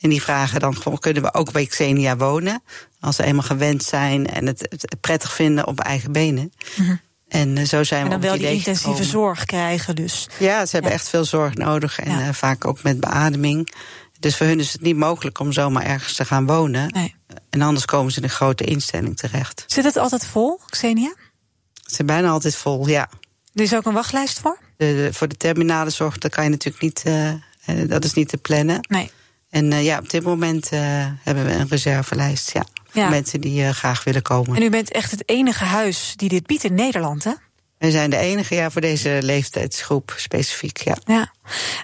En 0.00 0.10
die 0.10 0.22
vragen 0.22 0.60
dan 0.60 0.76
gewoon, 0.76 0.98
kunnen 0.98 1.22
we 1.22 1.34
ook 1.34 1.52
bij 1.52 1.66
Xenia 1.66 2.16
wonen? 2.16 2.62
Als 3.00 3.16
ze 3.16 3.24
eenmaal 3.24 3.42
gewend 3.42 3.82
zijn 3.82 4.26
en 4.26 4.46
het, 4.46 4.60
het 4.60 5.00
prettig 5.00 5.32
vinden 5.32 5.66
op 5.66 5.80
eigen 5.80 6.12
benen. 6.12 6.52
Mm 6.76 6.86
-hmm. 6.86 7.00
En 7.28 7.56
uh, 7.56 7.64
zo 7.64 7.84
zijn 7.84 8.00
en 8.00 8.06
we 8.06 8.12
dan 8.12 8.20
wel 8.20 8.38
die 8.38 8.50
intensieve 8.50 8.78
gekomen. 8.78 9.04
zorg 9.04 9.44
krijgen 9.44 9.96
dus. 9.96 10.28
Ja, 10.38 10.66
ze 10.66 10.72
hebben 10.72 10.90
ja. 10.90 10.96
echt 10.96 11.08
veel 11.08 11.24
zorg 11.24 11.54
nodig. 11.54 11.98
En 11.98 12.18
ja. 12.18 12.26
uh, 12.26 12.32
vaak 12.32 12.64
ook 12.64 12.82
met 12.82 13.00
beademing. 13.00 13.74
Dus 14.20 14.36
voor 14.36 14.46
hun 14.46 14.60
is 14.60 14.72
het 14.72 14.80
niet 14.80 14.96
mogelijk 14.96 15.38
om 15.38 15.52
zomaar 15.52 15.82
ergens 15.82 16.14
te 16.14 16.24
gaan 16.24 16.46
wonen. 16.46 16.88
Nee. 16.92 17.14
En 17.50 17.62
anders 17.62 17.84
komen 17.84 18.12
ze 18.12 18.18
in 18.18 18.24
een 18.24 18.30
grote 18.30 18.64
instelling 18.64 19.16
terecht. 19.16 19.64
Zit 19.66 19.84
het 19.84 19.96
altijd 19.96 20.26
vol, 20.26 20.60
Xenia? 20.66 21.14
Het 21.82 21.94
zit 21.94 22.06
bijna 22.06 22.28
altijd 22.28 22.56
vol, 22.56 22.88
ja. 22.88 23.08
Er 23.54 23.62
is 23.62 23.74
ook 23.74 23.86
een 23.86 23.92
wachtlijst 23.92 24.38
voor? 24.38 24.58
De, 24.76 24.84
de, 24.86 25.08
voor 25.12 25.28
de 25.28 25.36
terminale 25.36 25.90
zorg, 25.90 26.18
dat 26.18 26.30
kan 26.30 26.44
je 26.44 26.50
natuurlijk 26.50 26.82
niet, 26.82 27.02
uh, 27.06 27.88
dat 27.88 28.04
is 28.04 28.12
niet 28.12 28.28
te 28.28 28.36
plannen. 28.36 28.86
Nee. 28.88 29.10
En 29.56 29.72
uh, 29.72 29.84
ja, 29.84 29.98
op 29.98 30.10
dit 30.10 30.22
moment 30.22 30.72
uh, 30.72 30.80
hebben 31.22 31.44
we 31.44 31.52
een 31.52 31.68
reservelijst, 31.68 32.52
ja. 32.52 33.08
Mensen 33.08 33.40
die 33.40 33.62
uh, 33.62 33.70
graag 33.70 34.04
willen 34.04 34.22
komen. 34.22 34.56
En 34.56 34.62
u 34.62 34.70
bent 34.70 34.92
echt 34.92 35.10
het 35.10 35.22
enige 35.28 35.64
huis 35.64 36.14
die 36.16 36.28
dit 36.28 36.46
biedt 36.46 36.64
in 36.64 36.74
Nederland, 36.74 37.24
hè? 37.24 37.32
We 37.78 37.90
zijn 37.90 38.10
de 38.10 38.16
enige 38.16 38.54
ja, 38.54 38.70
voor 38.70 38.80
deze 38.80 39.18
leeftijdsgroep 39.22 40.14
specifiek, 40.16 40.78
ja. 40.78 40.96
Ja. 41.04 41.32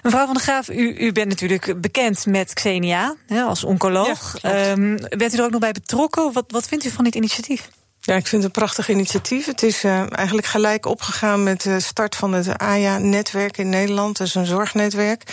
Mevrouw 0.03 0.25
van 0.25 0.33
der 0.33 0.43
Graaf, 0.43 0.69
u, 0.69 0.95
u 0.97 1.11
bent 1.11 1.29
natuurlijk 1.29 1.81
bekend 1.81 2.25
met 2.25 2.53
Xenia 2.53 3.15
hè, 3.27 3.41
als 3.41 3.63
oncoloog. 3.63 4.37
Ja, 4.41 4.71
um, 4.71 4.97
bent 5.09 5.33
u 5.33 5.37
er 5.37 5.43
ook 5.43 5.51
nog 5.51 5.59
bij 5.59 5.71
betrokken? 5.71 6.33
Wat, 6.33 6.45
wat 6.47 6.67
vindt 6.67 6.85
u 6.85 6.89
van 6.89 7.03
dit 7.03 7.15
initiatief? 7.15 7.69
Ja, 8.05 8.15
ik 8.15 8.27
vind 8.27 8.43
het 8.43 8.55
een 8.55 8.61
prachtig 8.61 8.89
initiatief. 8.89 9.45
Het 9.45 9.63
is 9.63 9.83
uh, 9.83 10.17
eigenlijk 10.17 10.47
gelijk 10.47 10.85
opgegaan 10.85 11.43
met 11.43 11.61
de 11.61 11.79
start 11.79 12.15
van 12.15 12.33
het 12.33 12.57
AJA-netwerk 12.57 13.57
in 13.57 13.69
Nederland. 13.69 14.17
Dat 14.17 14.27
is 14.27 14.35
een 14.35 14.45
zorgnetwerk. 14.45 15.23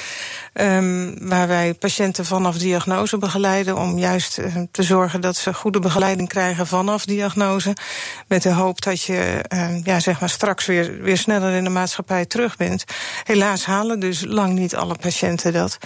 Um, 0.55 1.29
waar 1.29 1.49
wij 1.49 1.75
patiënten 1.75 2.25
vanaf 2.25 2.59
diagnose 2.59 3.19
begeleiden. 3.19 3.77
Om 3.77 3.99
juist 3.99 4.39
uh, 4.39 4.57
te 4.71 4.83
zorgen 4.83 5.21
dat 5.21 5.37
ze 5.37 5.55
goede 5.55 5.79
begeleiding 5.79 6.29
krijgen 6.29 6.67
vanaf 6.67 7.05
diagnose. 7.05 7.77
Met 8.29 8.43
de 8.43 8.53
hoop 8.53 8.83
dat 8.83 9.03
je 9.03 9.45
uh, 9.55 9.85
ja, 9.85 10.01
zeg 10.01 10.21
maar 10.21 10.29
straks 10.29 10.67
weer, 10.67 11.01
weer 11.03 11.19
sneller 11.19 11.53
in 11.53 11.65
de 11.65 11.71
maatschappij 11.71 12.27
terug 12.27 12.57
bent. 12.57 12.85
Helaas 13.25 13.65
halen 13.65 14.01
dus 14.01 14.25
lang 14.27 14.59
niet 14.59 14.77
alle 14.77 14.95
patiënten 15.01 15.53
dat. 15.53 15.79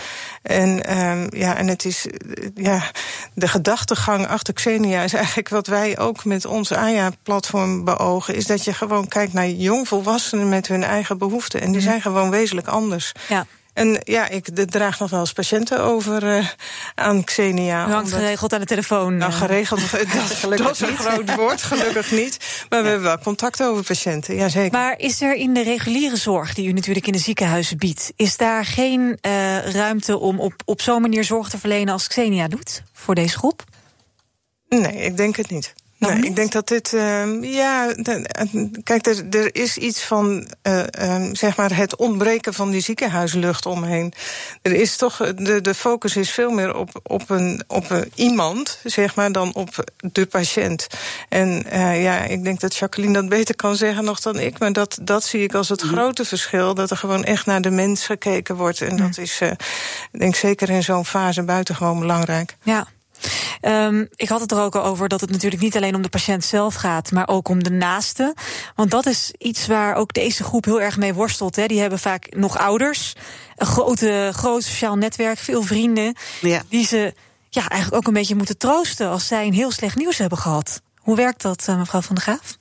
En, 0.43 0.99
um, 0.99 1.27
ja, 1.31 1.57
en 1.57 1.67
het 1.67 1.85
is 1.85 2.07
ja, 2.55 2.91
de 3.35 3.49
gedachtegang 3.49 4.27
achter 4.27 4.55
Xenia 4.55 5.03
is 5.03 5.15
eigenlijk 5.15 5.49
wat 5.49 5.67
wij 5.67 5.99
ook 5.99 6.25
met 6.25 6.45
onze 6.45 6.77
AJA-platform 6.77 7.85
beogen, 7.85 8.35
is 8.35 8.47
dat 8.47 8.65
je 8.65 8.73
gewoon 8.73 9.09
kijkt 9.09 9.33
naar 9.33 9.49
jongvolwassenen 9.49 10.49
met 10.49 10.69
hun 10.69 10.85
eigen 10.85 11.19
behoeften. 11.19 11.61
En 11.61 11.73
die 11.73 11.81
zijn 11.81 12.01
gewoon 12.01 12.31
wezenlijk 12.31 12.69
anders. 12.69 13.13
Ja. 13.29 13.47
En 13.75 14.01
ja, 14.05 14.29
ik 14.29 14.49
draag 14.71 14.99
nog 14.99 15.11
wel 15.11 15.21
eens 15.21 15.33
patiënten 15.33 15.81
over 15.81 16.37
uh, 16.37 16.49
aan 16.95 17.25
Xenia. 17.25 17.89
U 17.89 17.91
hangt 17.91 18.13
geregeld 18.13 18.53
aan 18.53 18.61
de 18.61 18.67
telefoon. 18.67 19.17
Nou, 19.17 19.33
geregeld, 19.33 19.81
dat, 19.91 20.59
dat 20.59 20.71
is 20.71 20.81
een 20.81 20.97
groot 20.97 21.35
woord, 21.35 21.63
gelukkig 21.63 22.11
niet. 22.21 22.67
Maar 22.69 22.83
we 22.83 22.89
hebben 22.89 23.07
wel 23.07 23.19
contact 23.19 23.63
over 23.63 23.85
patiënten, 23.85 24.35
ja 24.35 24.49
zeker. 24.49 24.79
Maar 24.79 24.99
is 24.99 25.21
er 25.21 25.35
in 25.35 25.55
de 25.55 25.63
reguliere 25.63 26.17
zorg, 26.17 26.55
die 26.55 26.69
u 26.69 26.73
natuurlijk 26.73 27.07
in 27.07 27.13
de 27.13 27.19
ziekenhuizen 27.19 27.79
biedt... 27.79 28.13
is 28.17 28.37
daar 28.37 28.65
geen 28.65 29.01
uh, 29.01 29.73
ruimte 29.73 30.19
om 30.19 30.41
op, 30.41 30.55
op 30.65 30.81
zo'n 30.81 31.01
manier 31.01 31.25
zorg 31.25 31.49
te 31.49 31.59
verlenen 31.59 31.93
als 31.93 32.09
Xenia 32.09 32.49
doet 32.49 32.83
voor 32.93 33.15
deze 33.15 33.39
groep? 33.39 33.65
Nee, 34.69 34.97
ik 34.97 35.17
denk 35.17 35.37
het 35.37 35.51
niet. 35.51 35.75
Nee, 36.07 36.23
ik 36.23 36.37
denk 36.37 36.53
dat 36.53 36.69
dit. 36.69 36.93
Uh, 36.93 37.43
ja, 37.43 37.93
de, 37.95 38.71
kijk, 38.83 39.07
er, 39.07 39.25
er, 39.31 39.55
is 39.55 39.77
iets 39.77 40.03
van. 40.03 40.47
Uh, 40.63 40.83
um, 41.01 41.35
zeg 41.35 41.57
maar 41.57 41.77
het 41.77 41.97
ontbreken 41.97 42.55
van 42.55 42.71
die 42.71 42.81
ziekenhuislucht 42.81 43.67
omheen. 43.67 44.13
Er 44.63 44.73
is 44.73 44.97
toch. 44.97 45.17
De, 45.17 45.61
de 45.61 45.75
focus 45.75 46.17
is 46.17 46.31
veel 46.31 46.51
meer 46.51 46.77
op, 46.77 47.01
op, 47.03 47.31
een, 47.31 47.65
op 47.67 47.91
een 47.91 48.13
iemand, 48.15 48.79
zeg 48.85 49.15
maar, 49.15 49.33
dan 49.33 49.55
op 49.55 49.85
de 50.13 50.27
patiënt. 50.27 50.87
En 51.29 51.67
uh, 51.73 52.03
ja, 52.03 52.23
ik 52.23 52.45
denk 52.45 52.61
dat 52.61 52.77
Jacqueline 52.77 53.13
dat 53.13 53.29
beter 53.29 53.57
kan 53.57 53.77
zeggen 53.77 54.05
nog 54.05 54.21
dan 54.21 54.39
ik. 54.39 54.59
Maar 54.59 54.73
dat, 54.73 54.99
dat 55.03 55.25
zie 55.25 55.43
ik 55.43 55.55
als 55.55 55.69
het 55.69 55.83
grote 55.83 56.25
verschil. 56.25 56.75
Dat 56.75 56.91
er 56.91 56.97
gewoon 56.97 57.25
echt 57.25 57.47
naar 57.47 57.61
de 57.61 57.71
mens 57.71 58.07
gekeken 58.07 58.57
wordt. 58.57 58.81
En 58.81 58.97
dat 58.97 59.19
is, 59.19 59.41
ik 59.41 60.19
denk 60.19 60.35
zeker 60.35 60.71
in 60.71 60.83
zo'n 60.83 61.05
fase 61.05 61.43
buitengewoon 61.43 61.99
belangrijk. 61.99 62.57
Ja. 62.63 62.87
Um, 63.63 64.09
ik 64.15 64.29
had 64.29 64.41
het 64.41 64.53
er 64.53 64.61
ook 64.61 64.75
al 64.75 64.85
over 64.85 65.09
dat 65.09 65.21
het 65.21 65.31
natuurlijk 65.31 65.63
niet 65.63 65.77
alleen 65.77 65.95
om 65.95 66.03
de 66.03 66.09
patiënt 66.09 66.45
zelf 66.45 66.75
gaat, 66.75 67.11
maar 67.11 67.29
ook 67.29 67.49
om 67.49 67.63
de 67.63 67.71
naaste. 67.71 68.35
Want 68.75 68.91
dat 68.91 69.07
is 69.07 69.33
iets 69.39 69.67
waar 69.67 69.95
ook 69.95 70.13
deze 70.13 70.45
groep 70.45 70.65
heel 70.65 70.81
erg 70.81 70.97
mee 70.97 71.15
worstelt. 71.15 71.57
Hè. 71.57 71.67
Die 71.67 71.81
hebben 71.81 71.99
vaak 71.99 72.35
nog 72.37 72.59
ouders, 72.59 73.13
een 73.57 73.67
grote, 73.67 74.31
groot 74.33 74.63
sociaal 74.63 74.97
netwerk, 74.97 75.39
veel 75.39 75.63
vrienden. 75.63 76.17
Ja. 76.41 76.63
Die 76.69 76.87
ze 76.87 77.15
ja, 77.51 77.69
eigenlijk 77.69 78.03
ook 78.03 78.07
een 78.07 78.19
beetje 78.21 78.35
moeten 78.35 78.59
troosten 78.59 79.09
als 79.09 79.27
zij 79.27 79.47
een 79.47 79.53
heel 79.53 79.71
slecht 79.71 79.97
nieuws 79.97 80.19
hebben 80.19 80.39
gehad. 80.39 80.83
Hoe 80.97 81.17
werkt 81.17 81.43
dat, 81.43 81.67
uh, 81.69 81.79
mevrouw 81.79 82.01
Van 82.01 82.15
der 82.15 82.25
Graaf? 82.25 82.57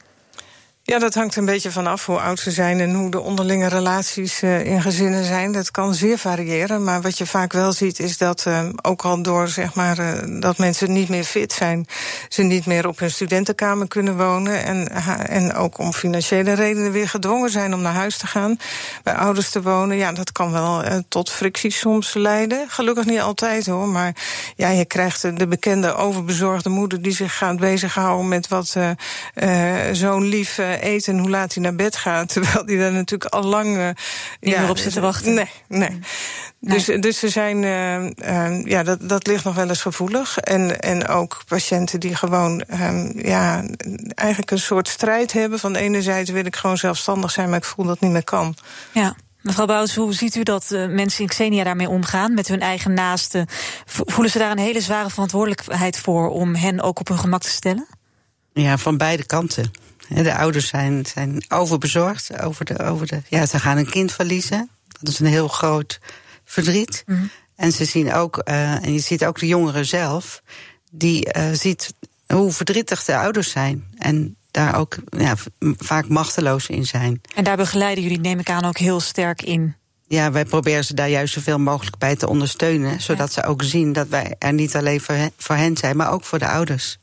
Ja, 0.86 1.00
dat 1.00 1.14
hangt 1.14 1.36
een 1.36 1.46
beetje 1.46 1.72
vanaf 1.72 2.06
hoe 2.06 2.20
oud 2.20 2.40
ze 2.40 2.52
zijn 2.52 2.80
en 2.80 2.94
hoe 2.94 3.12
de 3.12 3.20
onderlinge 3.20 3.68
relaties 3.68 4.42
uh, 4.42 4.66
in 4.66 4.82
gezinnen 4.82 5.24
zijn. 5.24 5.52
Dat 5.52 5.72
kan 5.72 5.94
zeer 5.94 6.18
variëren. 6.18 6.84
Maar 6.84 7.02
wat 7.02 7.18
je 7.18 7.26
vaak 7.26 7.54
wel 7.54 7.72
ziet, 7.72 8.00
is 8.00 8.18
dat 8.18 8.46
uh, 8.48 8.70
ook 8.82 9.02
al 9.02 9.22
door 9.22 9.48
zeg 9.48 9.74
maar, 9.74 10.00
uh, 10.00 10.42
dat 10.42 10.58
mensen 10.58 10.94
niet 10.94 11.10
meer 11.10 11.24
fit 11.24 11.54
zijn, 11.54 11.86
ze 12.30 12.42
niet 12.42 12.66
meer 12.66 12.88
op 12.88 13.00
hun 13.00 13.12
studentenkamer 13.12 13.88
kunnen 13.88 14.18
wonen. 14.18 14.64
En, 14.64 14.90
en 15.28 15.54
ook 15.54 15.78
om 15.78 15.94
financiële 15.94 16.54
redenen 16.54 16.92
weer 16.92 17.10
gedwongen 17.10 17.50
zijn 17.50 17.74
om 17.74 17.82
naar 17.82 17.94
huis 17.94 18.18
te 18.18 18.28
gaan, 18.28 18.58
bij 19.04 19.14
ouders 19.16 19.50
te 19.50 19.62
wonen. 19.62 19.98
Ja, 19.98 20.12
dat 20.12 20.32
kan 20.32 20.52
wel 20.52 20.84
tot 21.08 21.30
fricties 21.30 21.80
soms 21.80 22.14
leiden. 22.14 22.66
Gelukkig 22.68 23.06
niet 23.06 23.22
altijd 23.22 23.66
hoor. 23.66 23.88
Maar 23.88 24.16
ja, 24.56 24.70
je 24.70 24.86
krijgt 24.86 25.38
de 25.38 25.48
bekende 25.48 25.96
overbezorgde 25.96 26.70
moeder 26.70 27.02
die 27.02 27.14
zich 27.14 27.38
gaat 27.38 27.60
bezighouden 27.60 28.28
met 28.28 28.48
wat 28.48 28.76
zo'n 29.92 30.24
lief 30.24 30.60
eten 30.80 31.14
en 31.14 31.20
hoe 31.20 31.30
laat 31.30 31.54
hij 31.54 31.64
naar 31.64 31.76
bed 31.76 31.96
gaat. 31.96 32.28
Terwijl 32.34 32.66
die 32.66 32.78
daar 32.78 32.92
natuurlijk 32.92 33.34
al 33.34 33.44
lang 33.44 33.78
uh, 33.78 33.86
niet 34.40 34.54
ja, 34.54 34.62
meer 34.62 34.70
op 34.70 34.78
zit 34.78 34.94
te 34.94 35.00
wachten. 35.00 35.34
Nee, 35.34 35.50
nee. 35.68 36.00
Dus, 36.60 36.86
dus 36.86 37.24
er 37.24 37.30
zijn, 37.30 37.64
uh, 37.64 38.04
uh, 38.04 38.66
ja, 38.66 38.84
dat, 38.84 39.10
dat 39.10 39.28
ligt 39.28 39.44
nog 39.44 39.56
wel 39.56 39.70
eens 39.70 39.82
gevoelig. 39.82 40.38
En, 40.38 40.80
en 40.80 41.08
ook 41.08 41.42
patiënten 41.48 42.00
die 42.00 42.16
gewoon 42.16 42.64
ja, 43.16 43.64
eigenlijk 44.16 44.52
een 44.52 44.60
soort 44.60 44.88
strijd 44.88 45.32
hebben. 45.34 45.60
Van 45.60 45.76
enerzijds 45.76 46.30
wil 46.30 46.46
ik 46.46 46.56
gewoon 46.56 46.78
zelfstandig 46.78 47.32
zijn, 47.32 47.50
maar 47.50 47.58
ik 47.58 47.66
voel 47.66 47.86
dat 47.86 48.00
niet 48.00 48.12
meer 48.12 48.24
kan. 48.24 48.56
Ja. 48.92 49.16
Mevrouw 49.44 49.66
Bouwens, 49.66 49.96
hoe 49.96 50.14
ziet 50.14 50.36
u 50.36 50.44
dat 50.44 50.70
uh, 50.72 50.88
mensen 50.88 51.22
in 51.22 51.28
Xenia 51.28 51.64
daarmee 51.64 51.90
omgaan 51.90 52.34
met 52.34 52.48
hun 52.48 52.60
eigen 52.60 52.94
naasten? 52.94 53.48
Voelen 53.86 54.32
ze 54.32 54.38
daar 54.38 54.52
een 54.52 54.58
hele 54.58 54.82
zware 54.82 55.10
verantwoordelijkheid 55.10 56.00
voor 56.00 56.30
om 56.30 56.56
hen 56.56 56.82
ook 56.82 57.00
op 57.00 57.08
hun 57.08 57.18
gemak 57.18 57.42
te 57.42 57.50
stellen? 57.50 57.88
Ja, 58.54 58.78
van 58.78 58.98
beide 58.98 59.26
kanten. 59.26 59.72
De 60.14 60.36
ouders 60.36 60.68
zijn, 60.68 61.06
zijn 61.06 61.44
overbezorgd 61.48 62.42
over 62.42 62.66
de, 62.66 62.80
over 62.80 63.08
de. 63.08 63.22
Ja, 63.30 63.46
ze 63.46 63.60
gaan 63.60 63.78
een 63.78 63.90
kind 63.90 64.12
verliezen. 64.12 64.70
Dat 64.88 65.14
is 65.14 65.20
een 65.20 65.26
heel 65.26 65.48
groot 65.48 66.00
verdriet. 66.46 67.04
Mhm. 67.06 67.24
En 67.56 67.72
ze 67.72 67.86
zien 67.86 68.14
ook, 68.14 68.42
uh, 68.46 68.86
en 68.86 68.94
je 68.94 69.00
ziet 69.00 69.26
ook 69.26 69.40
de 69.40 69.48
jongeren 69.48 69.86
zelf, 69.86 70.42
die 70.92 71.38
uh, 71.38 71.44
ziet 71.52 71.94
hoe 72.28 72.52
verdrietig 72.52 73.04
de 73.04 73.18
ouders 73.18 73.52
zijn. 73.52 73.88
En 73.98 74.36
daar 74.52 74.78
ook 74.78 74.96
ja, 75.10 75.36
vaak 75.78 76.08
machteloos 76.08 76.68
in 76.68 76.86
zijn. 76.86 77.22
En 77.36 77.44
daar 77.44 77.58
begeleiden 77.58 78.04
jullie, 78.04 78.20
neem 78.20 78.40
ik 78.40 78.50
aan, 78.50 78.66
ook 78.66 78.78
heel 78.78 79.00
sterk 79.00 79.42
in. 79.42 79.76
Ja, 80.08 80.32
wij 80.32 80.46
proberen 80.46 80.86
ze 80.86 80.94
daar 80.94 81.10
juist 81.10 81.34
zoveel 81.34 81.60
mogelijk 81.60 81.98
bij 81.98 82.16
te 82.16 82.28
ondersteunen. 82.28 83.02
Zodat 83.02 83.34
ze 83.34 83.44
ook 83.44 83.64
zien 83.64 83.94
dat 83.94 84.08
wij 84.08 84.36
er 84.40 84.54
niet 84.54 84.76
alleen 84.76 85.02
voor 85.38 85.56
hen 85.56 85.78
zijn, 85.78 85.98
maar 85.98 86.12
ook 86.12 86.24
voor 86.24 86.40
de 86.40 86.48
ouders. 86.48 86.98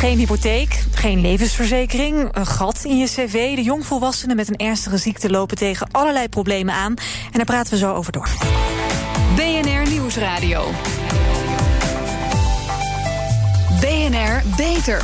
Geen 0.00 0.18
hypotheek, 0.18 0.84
geen 0.94 1.20
levensverzekering, 1.20 2.28
een 2.32 2.46
gat 2.46 2.84
in 2.84 2.98
je 2.98 3.06
cv. 3.06 3.54
De 3.54 3.62
jongvolwassenen 3.62 4.36
met 4.36 4.48
een 4.48 4.56
ernstige 4.56 4.96
ziekte 4.96 5.30
lopen 5.30 5.56
tegen 5.56 5.88
allerlei 5.90 6.28
problemen 6.28 6.74
aan. 6.74 6.94
En 7.24 7.32
daar 7.32 7.44
praten 7.44 7.72
we 7.72 7.78
zo 7.78 7.94
over 7.94 8.12
door. 8.12 8.28
BNR 9.34 9.90
Nieuwsradio. 9.90 10.70
BNR 13.80 14.42
Beter. 14.56 15.02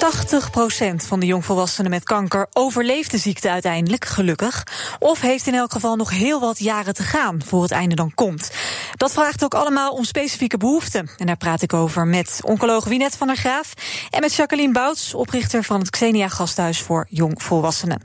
80% 0.00 1.06
van 1.06 1.20
de 1.20 1.26
jongvolwassenen 1.26 1.90
met 1.90 2.04
kanker 2.04 2.46
overleeft 2.52 3.10
de 3.10 3.18
ziekte 3.18 3.50
uiteindelijk, 3.50 4.04
gelukkig. 4.04 4.66
Of 4.98 5.20
heeft 5.20 5.46
in 5.46 5.54
elk 5.54 5.72
geval 5.72 5.96
nog 5.96 6.10
heel 6.10 6.40
wat 6.40 6.58
jaren 6.58 6.94
te 6.94 7.02
gaan 7.02 7.40
voor 7.46 7.62
het 7.62 7.70
einde 7.70 7.94
dan 7.94 8.14
komt. 8.14 8.50
Dat 8.94 9.12
vraagt 9.12 9.44
ook 9.44 9.54
allemaal 9.54 9.92
om 9.92 10.04
specifieke 10.04 10.56
behoeften. 10.56 11.10
En 11.16 11.26
daar 11.26 11.36
praat 11.36 11.62
ik 11.62 11.72
over 11.72 12.06
met 12.06 12.40
oncoloog 12.44 12.84
Winet 12.84 13.16
van 13.16 13.26
der 13.26 13.36
Graaf 13.36 13.72
en 14.10 14.20
met 14.20 14.34
Jacqueline 14.34 14.72
Bouts, 14.72 15.14
oprichter 15.14 15.64
van 15.64 15.80
het 15.80 15.90
Xenia 15.90 16.28
Gasthuis 16.28 16.82
voor 16.82 17.06
Jongvolwassenen. 17.08 18.02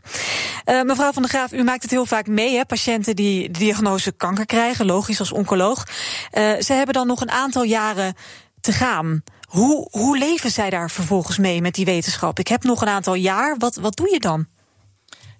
Uh, 0.65 0.81
mevrouw 0.81 1.11
van 1.11 1.21
der 1.21 1.31
Graaf, 1.31 1.51
u 1.51 1.63
maakt 1.63 1.81
het 1.81 1.91
heel 1.91 2.05
vaak 2.05 2.27
mee, 2.27 2.55
hè? 2.55 2.65
patiënten 2.65 3.15
die 3.15 3.51
de 3.51 3.59
diagnose 3.59 4.11
kanker 4.11 4.45
krijgen, 4.45 4.85
logisch 4.85 5.19
als 5.19 5.31
oncoloog. 5.31 5.83
Uh, 5.87 6.53
ze 6.59 6.73
hebben 6.73 6.93
dan 6.93 7.07
nog 7.07 7.21
een 7.21 7.31
aantal 7.31 7.63
jaren 7.63 8.15
te 8.61 8.71
gaan. 8.71 9.23
Hoe, 9.55 9.87
hoe 9.91 10.17
leven 10.17 10.51
zij 10.51 10.69
daar 10.69 10.91
vervolgens 10.91 11.37
mee 11.37 11.61
met 11.61 11.73
die 11.73 11.85
wetenschap? 11.85 12.39
Ik 12.39 12.47
heb 12.47 12.63
nog 12.63 12.81
een 12.81 12.87
aantal 12.87 13.13
jaar. 13.13 13.57
Wat, 13.57 13.75
wat 13.75 13.95
doe 13.95 14.09
je 14.11 14.19
dan? 14.19 14.45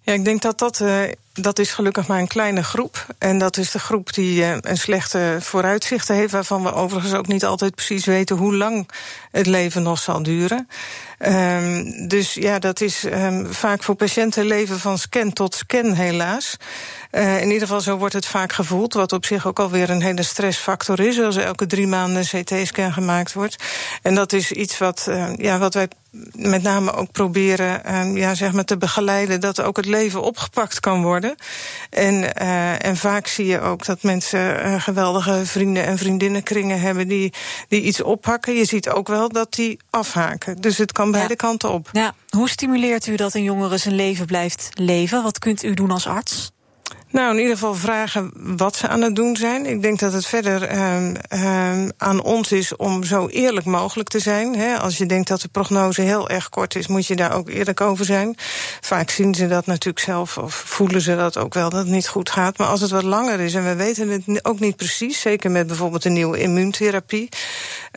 Ja, 0.02 0.14
ik 0.14 0.26
denk 0.26 0.42
dat 0.42 0.60
dat, 0.60 0.80
uh, 0.80 1.04
dat 1.42 1.60
is 1.60 1.72
gelukkig 1.72 2.08
maar 2.08 2.20
een 2.20 2.28
kleine 2.28 2.64
groep. 2.64 3.06
En 3.18 3.38
dat 3.38 3.58
is 3.58 3.72
de 3.72 3.80
groep 3.80 4.14
die 4.14 4.40
uh, 4.40 4.56
een 4.62 4.78
slechte 4.78 5.38
vooruitzichten 5.40 6.16
heeft... 6.16 6.32
waarvan 6.32 6.64
we 6.64 6.74
overigens 6.74 7.14
ook 7.14 7.28
niet 7.28 7.46
altijd 7.46 7.76
precies 7.76 8.06
weten... 8.06 8.36
hoe 8.36 8.56
lang 8.56 8.90
het 9.32 9.46
leven 9.46 9.84
nog 9.84 10.00
zal 10.00 10.24
duren. 10.24 10.68
Um, 11.20 12.08
dus 12.08 12.34
ja, 12.34 12.60
dat 12.60 12.82
is 12.82 13.04
um, 13.04 13.54
vaak 13.54 13.84
voor 13.84 13.96
patiënten 13.96 14.46
leven 14.46 14.80
van 14.80 14.98
scan 14.98 15.34
tot 15.34 15.56
scan 15.56 15.94
helaas. 15.94 16.58
Uh, 17.12 17.42
in 17.42 17.46
ieder 17.46 17.62
geval 17.62 17.82
zo 17.82 17.98
wordt 17.98 18.14
het 18.14 18.26
vaak 18.26 18.54
gevoeld, 18.54 18.94
wat 18.94 19.12
op 19.12 19.26
zich 19.26 19.48
ook 19.48 19.60
alweer 19.60 19.90
een 19.90 20.02
hele 20.02 20.24
stressfactor 20.24 21.00
is, 21.00 21.20
als 21.20 21.36
elke 21.36 21.66
drie 21.66 21.88
maanden 21.88 22.24
een 22.32 22.44
CT-scan 22.44 22.94
gemaakt 22.94 23.34
wordt. 23.34 23.64
En 24.02 24.16
dat 24.16 24.34
is 24.34 24.52
iets 24.52 24.78
wat, 24.78 25.06
uh, 25.10 25.36
ja, 25.36 25.58
wat 25.58 25.74
wij 25.74 25.88
met 26.32 26.64
name 26.64 26.94
ook 26.94 27.12
proberen 27.12 27.82
ja, 28.16 28.36
zeg 28.36 28.54
maar 28.54 28.66
te 28.66 28.78
begeleiden, 28.78 29.42
dat 29.42 29.62
ook 29.62 29.76
het 29.76 29.86
leven 29.86 30.22
opgepakt 30.22 30.80
kan 30.80 31.02
worden. 31.02 31.25
En, 31.90 32.36
en 32.82 32.98
vaak 32.98 33.28
zie 33.28 33.46
je 33.46 33.60
ook 33.60 33.86
dat 33.86 34.04
mensen 34.04 34.82
geweldige 34.82 35.46
vrienden 35.46 35.86
en 35.86 35.98
vriendinnenkringen 35.98 36.80
hebben 36.80 37.08
die, 37.08 37.34
die 37.68 37.82
iets 37.82 38.02
oppakken. 38.02 38.54
Je 38.54 38.66
ziet 38.66 38.90
ook 38.90 39.08
wel 39.08 39.30
dat 39.30 39.54
die 39.54 39.80
afhaken. 39.90 40.62
Dus 40.62 40.78
het 40.78 40.92
kan 40.92 41.12
beide 41.12 41.36
kanten 41.36 41.72
op. 41.72 41.90
Ja. 41.92 42.14
Hoe 42.30 42.50
stimuleert 42.50 43.08
u 43.08 43.16
dat 43.16 43.34
een 43.34 43.44
jongere 43.44 43.78
zijn 43.78 43.96
leven 43.96 44.26
blijft 44.26 44.70
leven? 44.74 45.24
Wat 45.24 45.40
kunt 45.40 45.64
u 45.64 45.74
doen 45.74 45.92
als 45.92 46.08
arts? 46.08 46.52
Nou, 47.12 47.32
in 47.32 47.38
ieder 47.38 47.54
geval 47.54 47.76
vragen 47.76 48.32
wat 48.36 48.76
ze 48.76 48.88
aan 48.88 49.02
het 49.02 49.16
doen 49.16 49.36
zijn. 49.36 49.66
Ik 49.66 49.82
denk 49.82 50.00
dat 50.00 50.14
het 50.14 50.26
verder 50.26 50.78
um, 50.78 51.16
um, 51.30 51.92
aan 51.98 52.24
ons 52.24 52.52
is 52.52 52.76
om 52.76 53.04
zo 53.04 53.28
eerlijk 53.28 53.66
mogelijk 53.66 54.10
te 54.10 54.20
zijn. 54.20 54.80
Als 54.80 54.98
je 54.98 55.06
denkt 55.06 55.28
dat 55.28 55.42
de 55.42 55.48
prognose 55.48 56.02
heel 56.02 56.30
erg 56.30 56.50
kort 56.50 56.76
is, 56.76 56.88
moet 56.88 57.08
je 57.08 57.16
daar 57.16 57.34
ook 57.34 57.50
eerlijk 57.50 57.82
over 57.82 58.06
zijn. 58.06 58.36
Vaak 58.82 59.10
zien 59.10 59.36
ze 59.36 59.48
dat 59.48 59.66
natuurlijk 59.66 60.06
zelf 60.06 60.38
of 60.38 60.56
voelen 60.56 61.02
ze 61.02 61.16
dat 61.16 61.38
ook 61.38 61.54
wel 61.54 61.70
dat 61.70 61.80
het 61.80 61.90
niet 61.90 62.08
goed 62.08 62.30
gaat. 62.30 62.58
Maar 62.58 62.68
als 62.68 62.82
het 62.82 62.92
wat 62.92 63.04
langer 63.04 63.40
is 63.40 63.54
en 63.54 63.64
we 63.64 63.76
weten 63.76 64.10
het 64.10 64.46
ook 64.46 64.60
niet 64.60 64.76
precies, 64.76 65.22
zeker 65.22 65.52
met 65.52 65.68
bijvoorbeeld 65.68 66.06
een 66.06 66.14
nieuwe 66.14 66.40
immuuntherapie, 66.40 67.30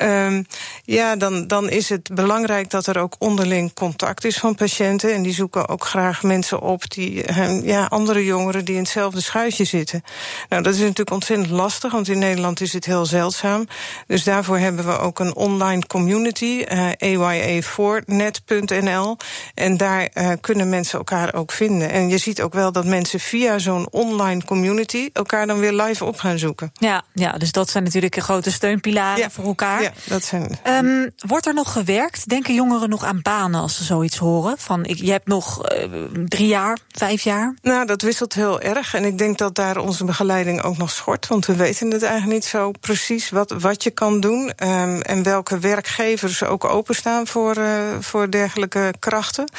um, 0.03 0.47
ja, 0.85 1.17
dan, 1.17 1.47
dan 1.47 1.71
is 1.71 1.88
het 1.88 2.15
belangrijk 2.15 2.71
dat 2.71 2.87
er 2.87 2.99
ook 2.99 3.15
onderling 3.19 3.73
contact 3.75 4.25
is 4.25 4.38
van 4.38 4.55
patiënten. 4.55 5.15
En 5.15 5.23
die 5.23 5.35
zoeken 5.35 5.69
ook 5.69 5.85
graag 5.85 6.23
mensen 6.23 6.61
op 6.61 6.91
die 6.91 7.33
ja, 7.62 7.85
andere 7.85 8.25
jongeren 8.25 8.65
die 8.65 8.75
in 8.75 8.81
hetzelfde 8.81 9.07
hetzelfde 9.15 9.38
schuitje 9.38 9.65
zitten. 9.65 10.03
Nou, 10.49 10.62
dat 10.62 10.75
is 10.75 10.81
natuurlijk 10.81 11.11
ontzettend 11.11 11.50
lastig, 11.50 11.93
want 11.93 12.09
in 12.09 12.19
Nederland 12.19 12.61
is 12.61 12.73
het 12.73 12.85
heel 12.85 13.07
zeldzaam. 13.07 13.67
Dus 14.07 14.25
daarvoor 14.25 14.59
hebben 14.59 14.87
we 14.87 14.99
ook 14.99 15.19
een 15.19 15.35
online 15.35 15.87
community, 15.87 16.65
uh, 16.73 16.88
aya4net.nl. 17.05 19.17
En 19.55 19.77
daar 19.77 20.09
uh, 20.15 20.31
kunnen 20.41 20.69
mensen 20.69 20.99
elkaar 20.99 21.35
ook 21.35 21.53
vinden. 21.53 21.91
En 21.91 22.09
je 22.09 22.19
ziet 22.19 22.43
ook 22.43 22.53
wel 22.53 22.73
dat 22.73 22.85
mensen 22.85 23.21
via 23.21 23.59
zo'n 23.59 23.88
online 23.91 24.45
community 24.45 25.09
elkaar 25.12 25.47
dan 25.47 25.59
weer 25.59 25.73
live 25.73 26.05
op 26.05 26.19
gaan 26.19 26.38
zoeken. 26.38 26.71
Ja, 26.75 27.03
ja 27.12 27.33
dus 27.33 27.53
dat 27.53 27.71
zijn 27.71 27.85
natuurlijk 27.85 28.17
grote 28.19 28.50
steunpilaren 28.50 29.19
Ja. 29.19 29.31
voor 29.31 29.45
elkaar. 29.45 29.83
Ja, 29.83 29.93
dat 30.05 30.25
zijn. 30.25 30.59
Ehm, 30.62 31.09
wordt 31.17 31.47
er 31.47 31.55
nog 31.55 31.73
gewerkt? 31.73 32.29
Denken 32.29 32.55
jongeren 32.55 32.88
nog 32.88 33.05
aan 33.05 33.21
banen 33.23 33.61
als 33.61 33.77
ze 33.77 33.85
zoiets 33.85 34.17
horen? 34.17 34.59
Van 34.59 34.85
ik, 34.85 34.97
je 34.97 35.11
hebt 35.11 35.27
nog 35.27 35.65
eh, 35.65 35.85
drie 36.25 36.47
jaar, 36.47 36.79
vijf 36.88 37.23
jaar? 37.23 37.55
Nou, 37.62 37.87
dat 37.87 38.03
wisselt 38.03 38.35
heel 38.35 38.61
erg. 38.61 38.88
En 38.95 39.04
ik 39.04 39.18
denk 39.18 39.38
dat 39.38 39.54
daar 39.54 39.76
onze 39.76 40.04
begeleiding 40.04 40.62
ook 40.62 40.76
nog 40.76 40.90
schort. 40.90 41.26
Want 41.26 41.47
we 41.47 41.57
weten 41.57 41.90
het 41.90 42.02
eigenlijk 42.02 42.33
niet 42.33 42.45
zo 42.45 42.71
precies 42.80 43.30
wat, 43.30 43.54
wat 43.59 43.83
je 43.83 43.90
kan 43.90 44.21
doen. 44.21 44.52
ehm, 44.57 45.00
en 45.00 45.23
welke 45.23 45.59
werkgevers 45.59 46.45
ook 46.45 46.64
openstaan 46.64 47.26
voor, 47.26 47.57
eh, 47.57 47.78
voor 48.00 48.30
dergelijke 48.30 48.95
krachten. 48.99 49.50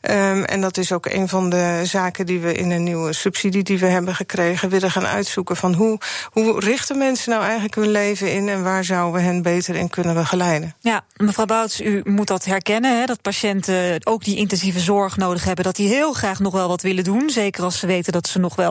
Ehm, 0.00 0.42
en 0.42 0.60
dat 0.60 0.76
is 0.76 0.92
ook 0.92 1.06
een 1.06 1.28
van 1.28 1.50
de 1.50 1.80
zaken 1.84 2.26
die 2.26 2.40
we 2.40 2.52
in 2.52 2.70
een 2.70 2.82
nieuwe 2.82 3.12
subsidie 3.12 3.62
die 3.62 3.78
we 3.78 3.86
hebben 3.86 4.14
gekregen 4.14 4.68
willen 4.68 4.90
gaan 4.90 5.06
uitzoeken. 5.06 5.56
Van 5.56 5.74
hoe, 5.74 5.98
hoe 6.32 6.60
richten 6.60 6.98
mensen 6.98 7.30
nou 7.30 7.42
eigenlijk 7.42 7.74
hun 7.74 7.90
leven 7.90 8.32
in 8.32 8.48
en 8.48 8.62
waar 8.62 8.84
zouden 8.84 9.20
we 9.20 9.26
hen 9.26 9.42
beter 9.42 9.74
in 9.74 9.88
kunnen 9.88 10.14
begeleiden? 10.14 10.74
Ja, 10.80 11.04
mevrouw 11.16 11.44
Bouts, 11.44 11.80
u 11.80 12.00
moet 12.04 12.26
dat 12.26 12.44
herkennen, 12.44 12.98
hè, 12.98 13.06
dat 13.06 13.22
patiënten 13.22 14.06
ook 14.06 14.24
die 14.24 14.36
intensieve 14.36 14.80
zorg 14.80 15.16
nodig 15.16 15.44
hebben, 15.44 15.64
dat 15.64 15.76
die 15.76 15.88
heel 15.88 16.12
graag 16.12 16.38
nog 16.38 16.52
wel 16.52 16.68
wat 16.68 16.82
willen 16.82 17.04
doen, 17.04 17.30
zeker 17.30 17.64
als 17.64 17.78
ze 17.78 17.86
weten 17.86 18.12
dat 18.12 18.28
ze 18.28 18.38
nog 18.38 18.56
wel 18.56 18.67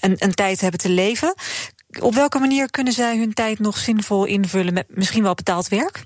een, 0.00 0.14
een 0.18 0.34
tijd 0.34 0.60
hebben 0.60 0.80
te 0.80 0.88
leven. 0.88 1.34
Op 2.00 2.14
welke 2.14 2.38
manier 2.38 2.70
kunnen 2.70 2.92
zij 2.92 3.18
hun 3.18 3.32
tijd 3.32 3.58
nog 3.58 3.78
zinvol 3.78 4.24
invullen 4.24 4.74
met 4.74 4.86
misschien 4.88 5.22
wel 5.22 5.34
betaald 5.34 5.68
werk? 5.68 6.04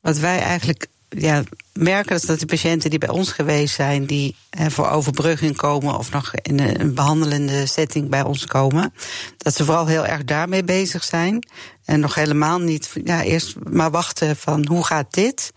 Wat 0.00 0.18
wij 0.18 0.40
eigenlijk 0.40 0.86
ja, 1.08 1.42
merken 1.72 2.16
is 2.16 2.22
dat 2.22 2.40
de 2.40 2.46
patiënten 2.46 2.90
die 2.90 2.98
bij 2.98 3.08
ons 3.08 3.32
geweest 3.32 3.74
zijn, 3.74 4.06
die 4.06 4.36
voor 4.50 4.88
overbrugging 4.88 5.56
komen 5.56 5.98
of 5.98 6.12
nog 6.12 6.34
in 6.34 6.60
een, 6.60 6.80
een 6.80 6.94
behandelende 6.94 7.66
setting 7.66 8.08
bij 8.08 8.22
ons 8.22 8.46
komen, 8.46 8.92
dat 9.36 9.54
ze 9.54 9.64
vooral 9.64 9.86
heel 9.86 10.06
erg 10.06 10.24
daarmee 10.24 10.64
bezig 10.64 11.04
zijn. 11.04 11.46
En 11.84 12.00
nog 12.00 12.14
helemaal 12.14 12.58
niet, 12.58 12.90
ja, 13.04 13.22
eerst 13.22 13.54
maar 13.70 13.90
wachten 13.90 14.36
van 14.36 14.66
hoe 14.66 14.84
gaat 14.84 15.14
dit? 15.14 15.52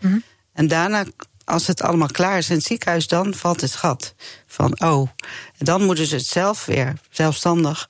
En 0.52 0.68
daarna, 0.68 1.04
als 1.46 1.66
het 1.66 1.82
allemaal 1.82 2.08
klaar 2.08 2.38
is 2.38 2.48
in 2.50 2.56
het 2.56 2.64
ziekenhuis, 2.64 3.06
dan 3.08 3.34
valt 3.34 3.60
het 3.60 3.74
gat. 3.74 4.14
Van 4.46 4.80
oh, 4.80 5.08
en 5.58 5.64
dan 5.64 5.84
moeten 5.84 6.06
ze 6.06 6.14
het 6.14 6.26
zelf 6.26 6.64
weer, 6.64 6.92
zelfstandig, 7.10 7.88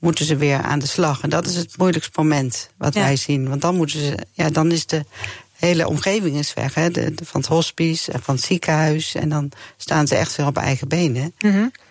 moeten 0.00 0.24
ze 0.24 0.36
weer 0.36 0.62
aan 0.62 0.78
de 0.78 0.86
slag. 0.86 1.22
En 1.22 1.30
dat 1.30 1.46
is 1.46 1.56
het 1.56 1.76
moeilijkste 1.78 2.12
moment 2.20 2.68
wat 2.78 2.94
Ja. 2.94 3.00
wij 3.02 3.16
zien. 3.16 3.48
Want 3.48 3.60
dan 3.60 3.76
moeten 3.76 4.00
ze, 4.00 4.18
ja, 4.32 4.50
dan 4.50 4.72
is 4.72 4.86
de 4.86 5.04
hele 5.52 5.88
omgeving 5.88 6.36
is 6.36 6.54
weg. 6.54 6.74
Hè? 6.74 6.90
De, 6.90 7.14
de- 7.14 7.24
van 7.24 7.40
het 7.40 7.48
hospice 7.50 8.12
en 8.12 8.22
van 8.22 8.34
het 8.34 8.44
ziekenhuis. 8.44 9.14
En 9.14 9.28
dan 9.28 9.50
staan 9.76 10.06
ze 10.06 10.16
echt 10.16 10.36
weer 10.36 10.46
op 10.46 10.56
eigen 10.56 10.88
benen. 10.88 11.34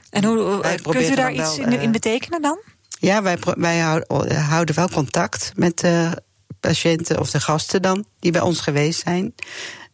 En 0.09 0.23
hoe, 0.23 0.61
Wij 0.61 0.75
eh, 0.75 0.81
kunt 0.83 1.09
u 1.09 1.15
daar 1.15 1.31
iets 1.33 1.57
wel, 1.57 1.65
in, 1.65 1.71
in 1.73 1.79
eh, 1.79 1.91
betekenen 1.91 2.41
dan? 2.41 2.59
Ja, 2.99 3.21
wij, 3.21 3.37
wij 3.57 3.79
houden, 3.79 4.41
houden 4.41 4.75
wel 4.75 4.89
contact 4.89 5.51
met 5.55 5.79
de 5.79 6.21
patiënten 6.59 7.19
of 7.19 7.29
de 7.31 7.39
gasten 7.39 7.81
dan, 7.81 8.05
die 8.19 8.31
bij 8.31 8.41
ons 8.41 8.59
geweest 8.59 9.01
zijn. 9.03 9.33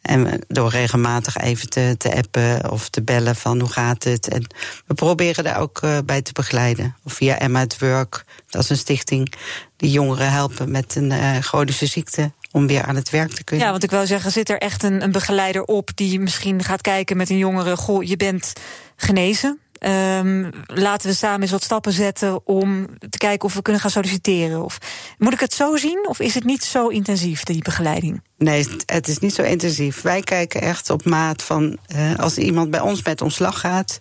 En 0.09 0.41
door 0.47 0.69
regelmatig 0.69 1.37
even 1.37 1.69
te, 1.69 1.95
te 1.97 2.15
appen 2.15 2.71
of 2.71 2.89
te 2.89 3.01
bellen 3.01 3.35
van 3.35 3.59
hoe 3.59 3.69
gaat 3.69 4.03
het. 4.03 4.27
En 4.27 4.47
we 4.87 4.93
proberen 4.93 5.43
daar 5.43 5.59
ook 5.59 5.79
eh, 5.81 5.97
bij 6.05 6.21
te 6.21 6.31
begeleiden. 6.33 6.95
Of 7.03 7.13
via 7.13 7.39
Emma 7.39 7.61
at 7.61 7.79
Work, 7.79 8.25
dat 8.49 8.63
is 8.63 8.69
een 8.69 8.77
stichting 8.77 9.33
die 9.77 9.91
jongeren 9.91 10.31
helpen 10.31 10.71
met 10.71 10.95
een 10.95 11.11
eh 11.11 11.37
chronische 11.37 11.85
ziekte 11.85 12.31
om 12.51 12.67
weer 12.67 12.83
aan 12.83 12.95
het 12.95 13.09
werk 13.09 13.31
te 13.31 13.43
kunnen. 13.43 13.65
Ja, 13.65 13.71
want 13.71 13.83
ik 13.83 13.91
wou 13.91 14.05
zeggen, 14.05 14.31
zit 14.31 14.49
er 14.49 14.57
echt 14.57 14.83
een, 14.83 15.03
een 15.03 15.11
begeleider 15.11 15.63
op 15.63 15.89
die 15.95 16.19
misschien 16.19 16.63
gaat 16.63 16.81
kijken 16.81 17.17
met 17.17 17.29
een 17.29 17.37
jongere, 17.37 17.77
goh, 17.77 18.03
je 18.03 18.17
bent 18.17 18.53
genezen. 18.95 19.59
Ehm, 19.79 20.49
laten 20.65 21.09
we 21.09 21.15
samen 21.15 21.41
eens 21.41 21.51
wat 21.51 21.63
stappen 21.63 21.91
zetten 21.91 22.47
om 22.47 22.87
te 23.09 23.17
kijken 23.17 23.45
of 23.47 23.53
we 23.53 23.61
kunnen 23.61 23.81
gaan 23.81 23.91
solliciteren. 23.91 24.63
Of 24.63 24.77
moet 25.17 25.33
ik 25.33 25.39
het 25.39 25.53
zo 25.53 25.75
zien? 25.75 26.05
Of 26.09 26.19
is 26.19 26.33
het 26.33 26.43
niet 26.43 26.63
zo 26.63 26.87
intensief, 26.87 27.43
die 27.43 27.61
begeleiding? 27.63 28.21
Nee, 28.37 28.67
het- 28.85 29.07
is 29.07 29.19
niet 29.19 29.33
zo 29.33 29.41
intensief. 29.43 30.01
Wij 30.01 30.21
kijken 30.21 30.61
echt 30.61 30.89
op 30.89 31.05
maat 31.05 31.43
van 31.43 31.77
eh, 31.87 32.15
als 32.15 32.37
iemand 32.37 32.69
bij 32.71 32.79
ons 32.79 33.03
met 33.03 33.21
ontslag 33.21 33.59
gaat. 33.59 33.99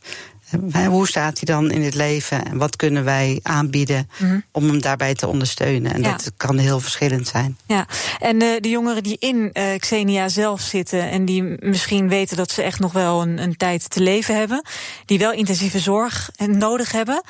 Eh, 0.72 0.86
hoe 0.86 1.06
staat 1.08 1.40
hij 1.40 1.54
dan 1.54 1.70
in 1.70 1.82
het 1.82 1.94
leven 1.94 2.44
en 2.44 2.58
wat 2.58 2.76
kunnen 2.76 3.04
wij 3.04 3.40
aanbieden 3.42 4.08
om 4.52 4.64
hem 4.66 4.80
daarbij 4.80 5.14
te 5.14 5.26
ondersteunen? 5.26 5.94
En 5.94 6.02
Ja. 6.02 6.10
dat 6.10 6.30
kan 6.36 6.58
heel 6.58 6.80
verschillend 6.80 7.28
zijn. 7.28 7.56
Ja, 7.66 7.86
en 8.18 8.42
eh, 8.42 8.48
de 8.60 8.68
jongeren 8.68 9.02
die 9.02 9.16
in 9.18 9.50
eh, 9.52 9.64
Xenia 9.78 10.28
zelf 10.28 10.60
zitten 10.60 11.10
en 11.10 11.24
die 11.24 11.42
misschien 11.60 12.08
weten 12.08 12.36
dat 12.36 12.50
ze 12.50 12.62
echt 12.62 12.78
nog 12.78 12.92
wel 12.92 13.22
een, 13.22 13.38
een 13.42 13.56
tijd 13.56 13.90
te 13.90 14.00
leven 14.00 14.36
hebben, 14.36 14.62
die 15.04 15.18
wel 15.18 15.32
intensieve 15.32 15.78
zorg 15.78 16.30
en 16.36 16.58
nodig 16.58 16.92
hebben, 16.92 17.22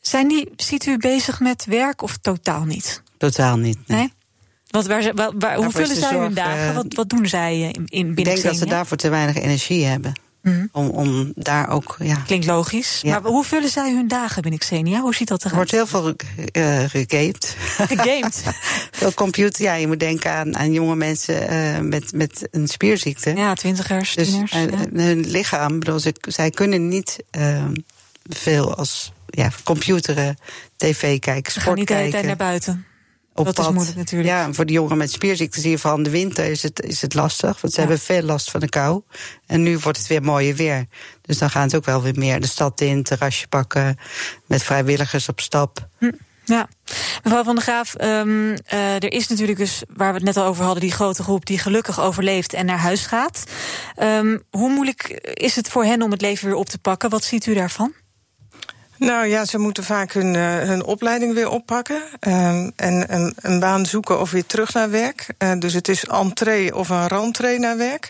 zijn 0.00 0.28
die, 0.28 0.48
ziet 0.56 0.86
u 0.86 0.96
bezig 0.96 1.40
met 1.40 1.64
werk 1.64 2.02
of 2.02 2.16
totaal 2.16 2.64
niet? 2.64 3.02
Totaal 3.18 3.56
niet. 3.56 3.78
nee. 3.86 3.98
Nee? 3.98 4.12
Want 4.70 4.86
waar, 4.86 5.02
ze- 5.02 5.12
waar, 5.14 5.30
waar- 5.38 5.56
hoe 5.56 5.70
vullen 5.70 5.96
zij 5.96 6.16
hun 6.18 6.34
dagen? 6.34 6.68
eh, 6.68 6.74
wat, 6.74 6.86
wat 6.94 7.08
doen 7.08 7.26
zij 7.26 7.52
eh, 7.52 7.62
in, 7.64 7.72
in 7.86 8.14
binnen 8.14 8.16
Ik 8.16 8.24
denk 8.24 8.42
dat 8.42 8.56
ze 8.56 8.66
daarvoor 8.66 8.96
te 8.96 9.08
weinig 9.08 9.36
energie 9.36 9.84
hebben. 9.84 10.12
Mhm. 10.42 10.66
Om, 10.72 10.88
om 10.88 11.32
daar 11.34 11.68
ook, 11.68 11.96
ja. 11.98 12.14
Klinkt 12.26 12.46
logisch. 12.46 12.98
Ja. 13.02 13.20
Maar 13.20 13.30
hoe 13.30 13.44
vullen 13.44 13.68
zij 13.70 13.92
hun 13.92 14.08
dagen 14.08 14.42
binnen 14.42 14.60
Xenia? 14.60 15.00
Hoe 15.00 15.14
ziet 15.14 15.28
dat 15.28 15.44
Er 15.44 15.50
eruit? 15.50 15.70
wordt 15.70 15.90
heel 15.90 16.00
veel 16.02 16.14
eh 16.52 16.84
gegamed. 16.90 17.56
Gegamed. 17.76 18.42
veel 19.00 19.14
computer. 19.14 19.62
Ja, 19.62 19.74
je 19.74 19.86
moet 19.86 20.00
denken 20.00 20.30
aan, 20.32 20.56
aan 20.56 20.72
jonge 20.72 20.96
mensen 20.96 21.48
eh, 21.48 21.78
met, 21.78 22.12
met 22.12 22.48
een 22.50 22.68
spierziekte. 22.68 23.34
Ja, 23.36 23.54
twintigers, 23.54 24.14
Dus 24.14 24.28
tieners. 24.28 24.52
eh, 24.52 24.62
ja. 24.70 24.76
hun 24.92 25.30
lichaam, 25.30 25.78
bedoel, 25.78 25.98
ze, 25.98 26.14
zij 26.20 26.50
kunnen 26.50 26.88
niet 26.88 27.16
veel 28.28 28.74
als 28.74 29.12
ja, 29.26 29.50
computeren, 29.64 30.38
tv 30.76 31.18
kijken, 31.18 31.52
Ze 31.52 31.60
sport 31.60 31.64
gaan 31.64 31.74
niet 31.78 31.88
de 31.88 31.94
hele 31.94 32.10
tijd 32.10 32.24
kijken. 32.24 32.38
naar 32.38 32.48
buiten. 32.48 32.84
Op 33.34 33.44
dat 33.44 33.58
is 33.58 33.68
moeilijk 33.70 33.96
natuurlijk. 33.96 34.30
Ja, 34.30 34.44
en 34.44 34.54
voor 34.54 34.66
de 34.66 34.72
jongeren 34.72 34.98
met 34.98 35.10
spierziekten 35.12 35.60
zie 35.62 35.70
je 35.70 35.78
van 35.78 36.02
de 36.02 36.10
winter 36.10 36.44
is 36.44 36.62
het, 36.62 36.80
is 36.82 37.00
het 37.02 37.14
lastig. 37.14 37.60
Want 37.60 37.74
ze 37.74 37.80
Ja. 37.80 37.86
hebben 37.86 38.04
veel 38.04 38.22
last 38.22 38.50
van 38.50 38.60
de 38.60 38.68
kou. 38.68 39.02
En 39.46 39.62
nu 39.62 39.78
wordt 39.78 39.98
het 39.98 40.06
weer 40.06 40.22
mooier 40.22 40.54
weer. 40.54 40.86
Dus 41.22 41.38
dan 41.38 41.50
gaan 41.50 41.70
ze 41.70 41.76
ook 41.76 41.84
wel 41.84 42.02
weer 42.02 42.14
meer 42.18 42.40
de 42.40 42.46
stad 42.46 42.80
in, 42.80 43.02
terrasje 43.02 43.48
pakken. 43.48 43.98
Met 44.46 44.62
vrijwilligers 44.62 45.28
op 45.28 45.40
stap. 45.40 45.88
Ja, 46.44 46.68
mevrouw 47.22 47.44
van 47.44 47.54
der 47.54 47.64
Graaf, 47.64 47.94
ehm, 47.94 48.56
eh, 48.66 48.94
er 48.94 49.12
is 49.12 49.28
natuurlijk 49.28 49.58
dus, 49.58 49.82
waar 49.88 50.08
we 50.08 50.14
het 50.14 50.24
net 50.24 50.36
al 50.36 50.44
over 50.44 50.64
hadden, 50.64 50.82
die 50.82 50.92
grote 50.92 51.22
groep 51.22 51.46
die 51.46 51.58
gelukkig 51.58 52.00
overleeft 52.00 52.52
en 52.52 52.66
naar 52.66 52.78
huis 52.78 53.06
gaat. 53.06 53.44
Ehm, 53.94 54.38
hoe 54.50 54.70
moeilijk 54.70 55.02
is 55.34 55.56
het 55.56 55.68
voor 55.68 55.84
hen 55.84 56.02
om 56.02 56.10
het 56.10 56.20
leven 56.20 56.46
weer 56.46 56.56
op 56.56 56.68
te 56.68 56.78
pakken? 56.78 57.10
Wat 57.10 57.24
ziet 57.24 57.46
u 57.46 57.54
daarvan? 57.54 57.92
Nou 59.00 59.26
ja, 59.26 59.44
ze 59.44 59.58
moeten 59.58 59.84
vaak 59.84 60.12
hun, 60.12 60.36
eh, 60.36 60.58
hun 60.58 60.84
opleiding 60.84 61.34
weer 61.34 61.48
oppakken. 61.48 62.02
ehm, 62.20 62.70
en 62.76 63.14
een, 63.14 63.34
een 63.40 63.60
baan 63.60 63.86
zoeken 63.86 64.20
of 64.20 64.30
weer 64.30 64.46
terug 64.46 64.72
naar 64.72 64.90
werk. 64.90 65.26
Eh, 65.38 65.52
dus 65.58 65.72
het 65.72 65.88
is 65.88 66.04
entree 66.04 66.76
of 66.76 66.88
een 66.88 67.06
rentree 67.06 67.58
naar 67.58 67.76
werk. 67.76 68.08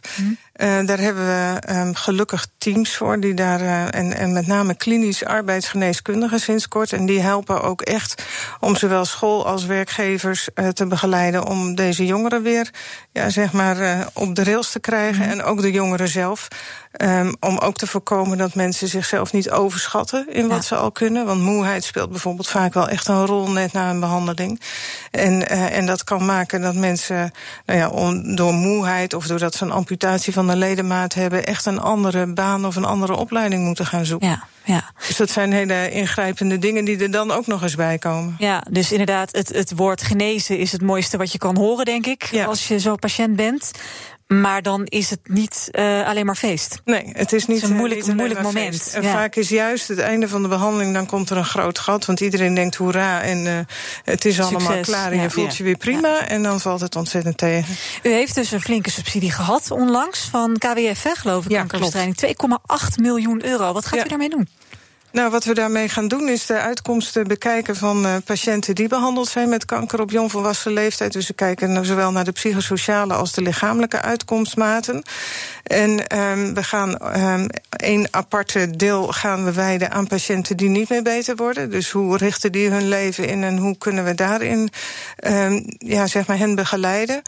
Eh, 0.53 0.87
daar 0.87 0.99
hebben 0.99 1.27
we 1.27 1.61
ehm, 1.61 1.93
gelukkig 1.93 2.47
teams 2.59 2.97
voor, 2.97 3.21
die 3.21 3.35
daar, 3.35 3.91
en, 3.91 4.17
en 4.17 4.33
met 4.33 4.47
name 4.47 4.75
klinisch 4.75 5.25
arbeidsgeneeskundigen 5.25 6.41
sinds 6.41 6.69
kort. 6.69 6.93
En 6.93 7.07
die 7.07 7.21
helpen 7.21 7.63
ook 7.63 7.83
echt 7.83 8.23
om 8.61 8.77
zowel 8.77 9.05
school 9.05 9.47
als 9.47 9.67
werkgevers 9.67 10.49
te 10.73 10.87
begeleiden 10.87 11.47
om 11.47 11.75
deze 11.75 12.07
jongeren 12.07 12.43
weer 12.43 12.71
ja, 13.13 13.31
zeg 13.31 13.53
maar, 13.53 14.09
op 14.13 14.35
de 14.35 14.45
rails 14.45 14.73
te 14.73 14.81
krijgen. 14.81 15.25
En 15.25 15.43
ook 15.43 15.63
de 15.63 15.71
jongeren 15.71 16.09
zelf. 16.09 16.49
Ehm, 16.91 17.33
om 17.41 17.59
ook 17.59 17.77
te 17.77 17.87
voorkomen 17.87 18.39
dat 18.39 18.55
mensen 18.55 18.89
zichzelf 18.89 19.33
niet 19.33 19.51
overschatten 19.51 20.27
in 20.33 20.49
wat 20.49 20.57
Ja. 20.57 20.63
ze 20.63 20.75
al 20.77 20.91
kunnen. 20.93 21.27
Want 21.27 21.41
moeheid 21.41 21.85
speelt 21.85 22.11
bijvoorbeeld 22.11 22.49
vaak 22.49 22.75
wel 22.75 22.89
echt 22.89 23.09
een 23.09 23.27
rol 23.27 23.51
net 23.51 23.73
na 23.73 23.91
een 23.91 24.01
behandeling. 24.01 24.61
En, 25.11 25.49
eh, 25.49 25.77
en 25.77 25.87
dat 25.87 26.05
kan 26.05 26.25
maken 26.25 26.61
dat 26.61 26.75
mensen 26.75 27.33
nou 27.67 27.79
ja, 27.79 27.89
om, 27.89 28.35
door 28.37 28.53
moeheid 28.55 29.15
of 29.15 29.27
doordat 29.27 29.55
ze 29.55 29.65
een 29.65 29.71
amputatie 29.71 30.33
van 30.33 30.47
de 30.47 30.57
ledemaat 30.57 31.15
hebben, 31.15 31.47
echt 31.47 31.67
een 31.67 31.81
andere 31.81 32.27
baan 32.27 32.67
of 32.67 32.77
een 32.77 32.85
andere 32.85 33.17
opleiding 33.17 33.65
moeten 33.65 33.87
gaan 33.87 34.05
zoeken. 34.07 34.29
Ja, 34.29 34.45
ja. 34.65 34.91
Dus 35.07 35.17
dat 35.17 35.31
zijn 35.31 35.53
hele 35.53 35.91
ingrijpende 35.91 36.59
dingen 36.59 36.85
die 36.85 36.99
er 36.99 37.11
dan 37.11 37.31
ook 37.31 37.47
nog 37.47 37.63
eens 37.63 37.75
bij 37.75 37.99
komen. 37.99 38.35
Ja, 38.39 38.65
dus 38.71 38.91
inderdaad, 38.93 39.29
het, 39.33 39.49
het 39.49 39.73
woord 39.77 40.03
genezen 40.03 40.59
is 40.59 40.73
het 40.73 40.83
mooiste 40.83 41.17
wat 41.17 41.33
je 41.33 41.39
kan 41.39 41.57
horen, 41.57 41.85
denk 41.85 42.07
ik, 42.07 42.23
Ja. 42.31 42.45
als 42.45 42.69
je 42.69 42.79
zo 42.81 42.95
patiënt 42.97 43.37
bent. 43.37 43.71
Maar 44.35 44.63
dan 44.63 44.85
is 44.85 45.11
het 45.11 45.21
niet 45.25 45.69
eh, 45.71 46.07
alleen 46.07 46.27
maar 46.27 46.35
feest. 46.37 46.81
Nee, 46.85 47.11
het 47.13 47.33
is 47.33 47.47
niet 47.47 47.57
Het 47.57 47.57
is 47.57 47.63
een 47.63 47.71
eh, 47.75 47.77
moeilijk- 47.81 48.15
moeilijk 48.15 48.43
moment, 48.43 48.99
ja. 49.01 49.13
vaak 49.13 49.37
is 49.37 49.49
juist 49.49 49.89
het 49.89 49.99
einde 49.99 50.29
van 50.29 50.43
de 50.43 50.49
behandeling, 50.49 50.95
dan 50.95 51.07
komt 51.07 51.31
er 51.31 51.37
een 51.37 51.45
groot 51.45 51.79
gat. 51.79 52.05
Want 52.07 52.21
iedereen 52.21 52.55
denkt 52.55 52.75
hoera 52.75 53.21
en 53.23 53.47
eh, 53.47 53.59
het 54.05 54.25
is 54.25 54.41
allemaal 54.41 54.81
klaar 54.81 55.11
en 55.11 55.17
ja. 55.17 55.23
je 55.23 55.31
voelt 55.31 55.51
Ja. 55.51 55.55
je 55.57 55.63
weer 55.65 55.77
prima. 55.77 56.27
En 56.29 56.43
dan 56.43 56.61
valt 56.61 56.81
het 56.81 56.97
ontzettend 56.97 57.39
tegen. 57.39 57.75
U 58.03 58.11
heeft 58.11 58.35
dus 58.35 58.51
een 58.51 58.61
flinke 58.61 58.91
subsidie 58.91 59.33
gehad 59.33 59.71
onlangs 59.71 60.21
van 60.31 60.59
KWF, 60.59 61.03
hè, 61.03 61.15
geloof 61.15 61.45
ik, 61.45 61.51
Ja, 61.51 61.59
kankerbestrijding. 61.59 62.17
2,8 62.17 62.97
miljoen 63.01 63.45
euro. 63.45 63.73
Wat 63.73 63.87
gaat 63.87 64.05
u 64.05 64.09
daarmee 64.09 64.29
doen? 64.31 64.49
Nou, 65.13 65.31
wat 65.31 65.45
we 65.45 65.55
daarmee 65.55 65.89
gaan 65.89 66.09
doen 66.09 66.29
is 66.29 66.47
de 66.47 66.59
uitkomsten 66.59 67.27
bekijken 67.27 67.77
van 67.77 68.07
uh, 68.07 68.15
patiënten 68.25 68.75
die 68.75 68.89
behandeld 68.89 69.29
zijn 69.29 69.49
met 69.49 69.65
kanker 69.65 70.01
op 70.01 70.11
jongvolwassen 70.11 70.73
leeftijd. 70.73 71.13
Dus 71.13 71.27
we 71.27 71.35
kijken 71.35 71.87
zowel 71.87 72.13
naar 72.13 72.25
de 72.25 72.33
psychosociale 72.33 73.15
als 73.15 73.33
de 73.33 73.43
lichamelijke 73.43 74.01
uitkomstmaten. 74.01 75.03
En 75.63 76.19
um, 76.19 76.55
we 76.55 76.63
gaan 76.63 77.17
um, 77.17 77.47
een 77.71 78.09
aparte 78.11 78.71
deel 78.77 79.07
gaan 79.13 79.45
we 79.45 79.53
wijden 79.53 79.91
aan 79.91 80.07
patiënten 80.07 80.57
die 80.57 80.69
niet 80.69 80.89
meer 80.89 81.03
beter 81.03 81.37
worden. 81.37 81.71
Dus 81.71 81.91
hoe 81.91 82.17
richten 82.17 82.53
die 82.53 82.71
hun 82.71 82.89
leven 82.89 83.27
in 83.29 83.45
en 83.45 83.57
hoe 83.57 83.79
kunnen 83.79 84.05
we 84.05 84.15
daarin 84.15 84.71
um, 85.27 85.65
ja, 85.79 86.07
zeg 86.07 86.27
maar 86.27 86.39
hen 86.39 86.55
begeleiden. 86.55 87.23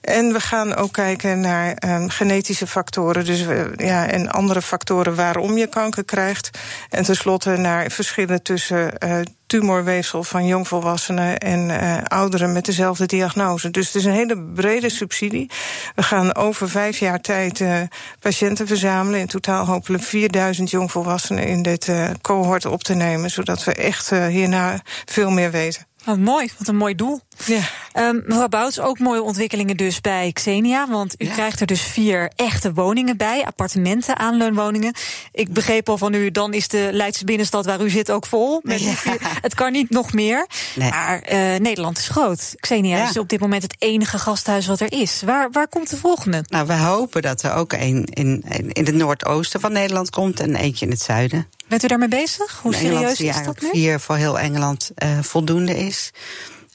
En 0.00 0.32
we 0.32 0.40
gaan 0.40 0.74
ook 0.74 0.92
kijken 0.92 1.40
naar 1.40 1.76
genetische 2.08 2.66
factoren. 2.66 3.24
Dus 3.24 3.44
ja, 3.76 4.06
en 4.06 4.30
andere 4.30 4.62
factoren 4.62 5.14
waarom 5.14 5.58
je 5.58 5.66
kanker 5.66 6.04
krijgt. 6.04 6.50
En 6.90 7.04
tenslotte 7.24 7.62
naar 7.62 7.90
verschillen 7.90 8.42
tussen 8.42 8.92
uh, 9.04 9.20
tumorweefsel 9.46 10.24
van 10.24 10.46
jongvolwassenen 10.46 11.38
en 11.38 11.68
uh, 11.68 12.02
ouderen 12.04 12.52
met 12.52 12.64
dezelfde 12.64 13.06
diagnose. 13.06 13.70
Dus 13.70 13.86
het 13.86 13.94
is 13.94 14.04
een 14.04 14.12
hele 14.12 14.38
brede 14.54 14.90
subsidie. 14.90 15.50
We 15.94 16.02
gaan 16.02 16.34
over 16.34 16.68
vijf 16.68 16.98
jaar 16.98 17.20
tijd 17.20 17.60
uh, 17.60 17.80
patiënten 18.20 18.66
verzamelen. 18.66 19.20
In 19.20 19.26
totaal 19.26 19.66
hopelijk 19.66 20.02
4000 20.02 20.70
jongvolwassenen 20.70 21.46
in 21.46 21.62
dit 21.62 21.92
cohort 22.20 22.66
op 22.66 22.82
te 22.82 22.94
nemen. 22.94 23.30
Zodat 23.30 23.64
we 23.64 23.74
echt 23.74 24.10
hierna 24.10 24.80
veel 25.04 25.30
meer 25.30 25.50
weten. 25.50 25.86
Wat 26.04 26.18
mooi, 26.18 26.50
wat 26.58 26.68
een 26.68 26.76
mooi 26.76 26.94
doel. 26.94 27.20
Ja. 27.46 27.60
Um, 28.08 28.22
mevrouw 28.26 28.48
Bouts, 28.48 28.80
ook 28.80 28.98
mooie 28.98 29.22
ontwikkelingen 29.22 29.76
dus 29.76 30.00
bij 30.00 30.30
Xenia. 30.32 30.88
Want 30.88 31.14
u 31.18 31.26
ja. 31.26 31.32
krijgt 31.32 31.60
er 31.60 31.66
dus 31.66 31.80
vier 31.80 32.30
echte 32.36 32.72
woningen 32.72 33.16
bij, 33.16 33.44
appartementen, 33.44 34.18
aanleunwoningen. 34.18 34.94
Ik 35.32 35.52
begreep 35.52 35.88
al 35.88 35.98
van 35.98 36.14
u, 36.14 36.30
dan 36.30 36.52
is 36.52 36.68
de 36.68 36.88
Leidse 36.92 37.24
binnenstad 37.24 37.66
waar 37.66 37.80
u 37.80 37.90
zit 37.90 38.10
ook 38.10 38.26
vol. 38.26 38.60
Met 38.62 38.80
ja. 38.80 38.92
vier, 38.92 39.18
het 39.40 39.54
kan 39.54 39.72
niet 39.72 39.90
nog 39.90 40.12
meer. 40.12 40.46
Nee. 40.74 40.90
Maar 40.90 41.22
uh, 41.32 41.38
Nederland 41.58 41.98
is 41.98 42.08
groot. 42.08 42.54
Xenia 42.56 42.96
ja. 42.96 43.08
is 43.08 43.18
op 43.18 43.28
dit 43.28 43.40
moment 43.40 43.62
het 43.62 43.76
enige 43.78 44.18
gasthuis 44.18 44.66
wat 44.66 44.80
er 44.80 44.92
is. 44.92 45.22
Waar, 45.22 45.50
waar 45.50 45.68
komt 45.68 45.90
de 45.90 45.96
volgende? 45.96 46.44
Nou, 46.48 46.66
we 46.66 46.76
hopen 46.76 47.22
dat 47.22 47.42
er 47.42 47.54
ook 47.54 47.72
een 47.72 48.04
in, 48.04 48.44
in 48.72 48.84
het 48.84 48.94
noordoosten 48.94 49.60
van 49.60 49.72
Nederland 49.72 50.10
komt 50.10 50.40
en 50.40 50.54
eentje 50.54 50.84
in 50.84 50.92
het 50.92 51.02
zuiden. 51.02 51.48
Bent 51.74 51.86
u 51.86 51.88
daarmee 51.88 52.20
bezig? 52.20 52.58
Hoe 52.62 52.74
serieus 52.74 53.20
is 53.20 53.42
dat 53.42 53.60
nu? 53.60 53.68
vier 53.68 54.00
voor 54.00 54.16
heel 54.16 54.38
Engeland 54.38 54.90
uh, 55.04 55.18
voldoende 55.22 55.76
is. 55.76 56.10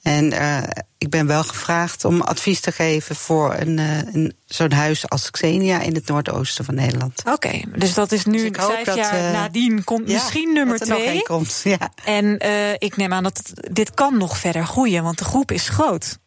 En 0.01 0.33
uh, 0.33 0.63
ik 0.97 1.09
ben 1.09 1.27
wel 1.27 1.43
gevraagd 1.43 2.05
om 2.05 2.21
advies 2.21 2.59
te 2.59 2.71
geven 2.71 3.15
voor 3.15 3.53
een, 3.53 3.77
uh, 3.77 4.13
een 4.13 4.33
zo'n 4.45 4.71
huis 4.71 5.09
als 5.09 5.31
Xenia 5.31 5.79
in 5.79 5.95
het 5.95 6.07
noordoosten 6.07 6.65
van 6.65 6.75
Nederland. 6.75 7.19
Oké, 7.19 7.31
okay, 7.31 7.65
dus 7.75 7.93
dat 7.93 8.11
is 8.11 8.25
nu 8.25 8.49
dus 8.49 8.65
vijf 8.65 8.85
dat, 8.85 8.95
jaar 8.95 9.13
uh, 9.13 9.31
nadien 9.31 9.83
komt 9.83 10.07
ja, 10.07 10.13
misschien 10.13 10.53
nummer 10.53 10.79
twee. 10.79 11.21
Komt, 11.23 11.61
ja. 11.63 11.91
En 12.03 12.39
ik 12.79 12.97
neem 12.97 13.13
aan 13.13 13.23
dat 13.23 13.37
het, 13.37 13.75
dit 13.75 13.93
kan 13.93 14.17
nog 14.17 14.37
verder 14.37 14.65
groeien, 14.65 15.03
want 15.03 15.17
de 15.17 15.25
groep 15.25 15.51
is 15.51 15.69
groot. 15.69 16.19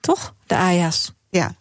Toch? 0.00 0.34
De 0.46 0.54
AJA's. 0.56 1.12
Ja, 1.28 1.54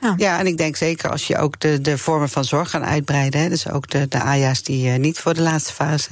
ja. 0.00 0.14
ja, 0.16 0.38
en 0.38 0.46
ik 0.46 0.56
denk 0.56 0.76
zeker 0.76 1.10
als 1.10 1.26
je 1.26 1.38
ook 1.38 1.60
de, 1.60 1.80
de 1.80 1.98
vormen 1.98 2.28
van 2.28 2.44
zorg 2.44 2.70
gaat 2.70 2.82
uitbreiden. 2.82 3.40
Hè, 3.40 3.48
dus 3.48 3.68
ook 3.68 3.90
de, 3.90 4.08
de 4.08 4.20
AJA's 4.20 4.62
die 4.62 4.92
uh, 4.92 4.98
niet 4.98 5.18
voor 5.18 5.34
de 5.34 5.42
laatste 5.42 5.72
fase 5.72 6.08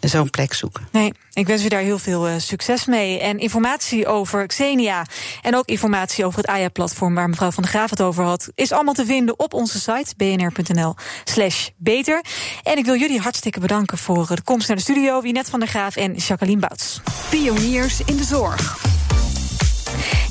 zo'n 0.00 0.30
plek 0.30 0.52
zoeken. 0.52 0.88
Nee, 0.92 1.12
ik 1.32 1.46
wens 1.46 1.64
u 1.64 1.68
daar 1.68 1.80
heel 1.80 1.98
veel 1.98 2.28
uh, 2.28 2.34
succes 2.38 2.86
mee. 2.86 3.20
En 3.20 3.38
informatie 3.38 4.06
over 4.06 4.46
Xenia 4.46 5.06
en 5.42 5.56
ook 5.56 5.66
informatie 5.66 6.24
over 6.24 6.38
het 6.38 6.46
AJA-platform... 6.46 7.14
waar 7.14 7.28
mevrouw 7.28 7.50
Van 7.50 7.62
der 7.62 7.72
Graaf 7.72 7.90
het 7.90 8.02
over 8.02 8.24
had... 8.24 8.48
is 8.54 8.72
allemaal 8.72 8.94
te 8.94 9.04
vinden 9.04 9.38
op 9.38 9.54
onze 9.54 9.80
site 9.80 10.14
bnr.nl 10.16 10.94
slash 11.24 11.68
beter. 11.76 12.24
En 12.62 12.78
ik 12.78 12.84
wil 12.84 12.96
jullie 12.96 13.20
hartstikke 13.20 13.60
bedanken 13.60 13.98
voor 13.98 14.26
de 14.34 14.42
komst 14.42 14.68
naar 14.68 14.76
de 14.76 14.82
studio... 14.82 15.20
Wienet 15.20 15.50
van 15.50 15.60
der 15.60 15.68
Graaf 15.68 15.96
en 15.96 16.14
Jacqueline 16.14 16.60
Bouts. 16.60 17.00
Pioniers 17.30 18.00
in 18.04 18.16
de 18.16 18.24
zorg. 18.24 18.99